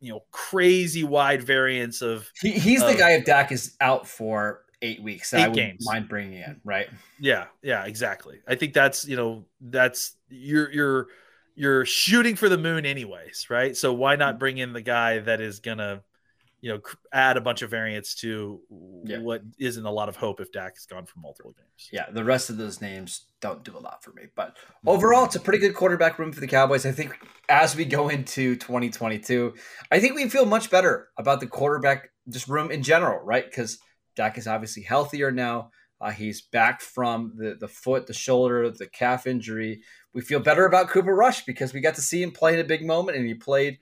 you 0.00 0.12
know 0.12 0.24
crazy 0.30 1.04
wide 1.04 1.42
variance 1.42 2.02
of 2.02 2.30
He, 2.42 2.50
he's 2.50 2.84
the 2.84 2.94
guy 2.94 3.12
if 3.12 3.24
Dak 3.24 3.50
is 3.50 3.76
out 3.80 4.06
for 4.06 4.60
eight 4.82 5.02
weeks. 5.02 5.30
that 5.30 5.40
I 5.40 5.44
Eight 5.44 5.48
would 5.48 5.56
games. 5.56 5.86
mind 5.86 6.08
bringing 6.08 6.40
in, 6.40 6.60
right? 6.64 6.88
Yeah, 7.18 7.46
yeah, 7.62 7.84
exactly. 7.84 8.40
I 8.46 8.54
think 8.54 8.74
that's 8.74 9.06
you 9.06 9.16
know 9.16 9.44
that's 9.60 10.16
you're 10.28 10.70
you're 10.72 11.06
you're 11.54 11.86
shooting 11.86 12.36
for 12.36 12.48
the 12.48 12.58
moon 12.58 12.84
anyways, 12.84 13.46
right? 13.48 13.76
So 13.76 13.92
why 13.92 14.16
not 14.16 14.36
mm. 14.36 14.38
bring 14.38 14.58
in 14.58 14.72
the 14.72 14.82
guy 14.82 15.18
that 15.20 15.40
is 15.40 15.60
gonna 15.60 16.02
you 16.60 16.72
know 16.72 16.80
add 17.12 17.36
a 17.36 17.40
bunch 17.40 17.62
of 17.62 17.70
variants 17.70 18.14
to 18.16 18.60
Yeah. 19.04 19.18
what 19.18 19.42
isn't 19.58 19.84
a 19.84 19.90
lot 19.90 20.08
of 20.08 20.16
hope 20.16 20.40
if 20.40 20.52
Dak 20.52 20.74
has 20.74 20.86
gone 20.86 21.06
for 21.06 21.18
multiple 21.20 21.52
games. 21.52 21.88
Yeah, 21.92 22.10
the 22.10 22.24
rest 22.24 22.50
of 22.50 22.56
those 22.56 22.80
names 22.80 23.26
don't 23.40 23.62
do 23.62 23.76
a 23.76 23.80
lot 23.80 24.02
for 24.02 24.12
me. 24.12 24.24
But 24.34 24.56
mm. 24.56 24.92
overall, 24.92 25.24
it's 25.24 25.36
a 25.36 25.40
pretty 25.40 25.58
good 25.58 25.74
quarterback 25.74 26.18
room 26.18 26.32
for 26.32 26.40
the 26.40 26.46
Cowboys. 26.46 26.84
I 26.84 26.92
think 26.92 27.16
as 27.48 27.74
we 27.76 27.84
go 27.84 28.08
into 28.08 28.56
2022, 28.56 29.54
I 29.90 30.00
think 30.00 30.14
we 30.14 30.28
feel 30.28 30.44
much 30.46 30.70
better 30.70 31.08
about 31.18 31.40
the 31.40 31.46
quarterback 31.46 32.10
just 32.28 32.48
room 32.48 32.70
in 32.70 32.82
general, 32.82 33.24
right? 33.24 33.44
Because 33.44 33.78
Dak 34.16 34.38
is 34.38 34.48
obviously 34.48 34.82
healthier 34.82 35.30
now. 35.30 35.70
Uh, 36.00 36.10
he's 36.10 36.42
back 36.42 36.80
from 36.80 37.32
the, 37.36 37.54
the 37.54 37.68
foot, 37.68 38.06
the 38.06 38.12
shoulder, 38.12 38.68
the 38.70 38.86
calf 38.86 39.26
injury. 39.26 39.80
We 40.12 40.20
feel 40.20 40.40
better 40.40 40.66
about 40.66 40.88
Cooper 40.88 41.14
Rush 41.14 41.44
because 41.44 41.72
we 41.72 41.80
got 41.80 41.94
to 41.94 42.02
see 42.02 42.22
him 42.22 42.32
play 42.32 42.54
in 42.54 42.60
a 42.60 42.64
big 42.64 42.84
moment 42.84 43.16
and 43.16 43.26
he 43.26 43.34
played 43.34 43.78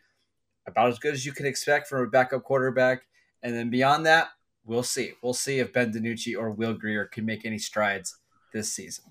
about 0.67 0.89
as 0.89 0.99
good 0.99 1.15
as 1.15 1.27
you 1.27 1.33
can 1.33 1.47
expect 1.47 1.89
from 1.89 2.03
a 2.03 2.07
backup 2.07 2.45
quarterback. 2.45 3.03
And 3.43 3.55
then 3.55 3.69
beyond 3.69 4.07
that, 4.07 4.29
we'll 4.65 4.83
see. 4.83 5.13
We'll 5.23 5.35
see 5.35 5.59
if 5.59 5.73
Ben 5.73 5.93
DiNucci 5.93 6.39
or 6.39 6.51
Will 6.51 6.75
Grier 6.75 7.07
can 7.07 7.27
make 7.27 7.45
any 7.45 7.59
strides 7.59 8.17
this 8.53 8.73
season. 8.73 9.05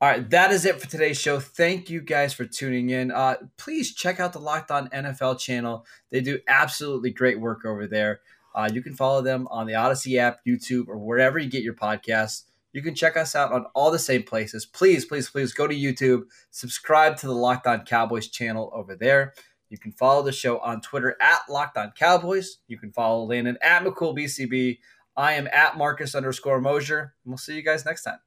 All 0.00 0.08
right, 0.08 0.30
that 0.30 0.50
is 0.50 0.64
it 0.64 0.80
for 0.80 0.88
today's 0.88 1.20
show. 1.20 1.38
Thank 1.38 1.90
you 1.90 2.00
guys 2.00 2.32
for 2.32 2.46
tuning 2.46 2.88
in. 2.88 3.10
Uh, 3.10 3.34
please 3.58 3.94
check 3.94 4.18
out 4.18 4.32
the 4.32 4.38
Locked 4.38 4.70
On 4.70 4.88
NFL 4.88 5.38
channel. 5.38 5.84
They 6.10 6.22
do 6.22 6.38
absolutely 6.48 7.10
great 7.10 7.38
work 7.38 7.66
over 7.66 7.86
there. 7.86 8.20
Uh, 8.54 8.68
you 8.72 8.82
can 8.82 8.94
follow 8.94 9.22
them 9.22 9.46
on 9.50 9.66
the 9.66 9.74
Odyssey 9.74 10.18
app, 10.18 10.40
YouTube, 10.46 10.88
or 10.88 10.98
wherever 10.98 11.38
you 11.38 11.50
get 11.50 11.62
your 11.62 11.74
podcasts. 11.74 12.44
You 12.72 12.82
can 12.82 12.94
check 12.94 13.16
us 13.16 13.34
out 13.34 13.52
on 13.52 13.66
all 13.74 13.90
the 13.90 13.98
same 13.98 14.22
places. 14.22 14.64
Please, 14.64 15.04
please, 15.04 15.28
please 15.28 15.52
go 15.52 15.66
to 15.66 15.74
YouTube, 15.74 16.22
subscribe 16.50 17.16
to 17.18 17.26
the 17.26 17.34
Locked 17.34 17.66
On 17.66 17.84
Cowboys 17.84 18.28
channel 18.28 18.70
over 18.72 18.94
there. 18.94 19.34
You 19.70 19.78
can 19.78 19.92
follow 19.92 20.22
the 20.22 20.32
show 20.32 20.58
on 20.58 20.80
Twitter 20.80 21.16
at 21.20 21.40
Locked 21.48 21.76
On 21.76 21.92
Cowboys. 21.96 22.58
You 22.66 22.78
can 22.78 22.92
follow 22.92 23.24
Landon 23.24 23.56
at 23.62 23.84
McCoolBCB. 23.84 24.78
I 25.16 25.32
am 25.34 25.48
at 25.52 25.76
Marcus 25.76 26.14
underscore 26.14 26.60
Mosher. 26.60 27.14
And 27.24 27.30
we'll 27.32 27.38
see 27.38 27.54
you 27.54 27.62
guys 27.62 27.84
next 27.84 28.02
time. 28.02 28.18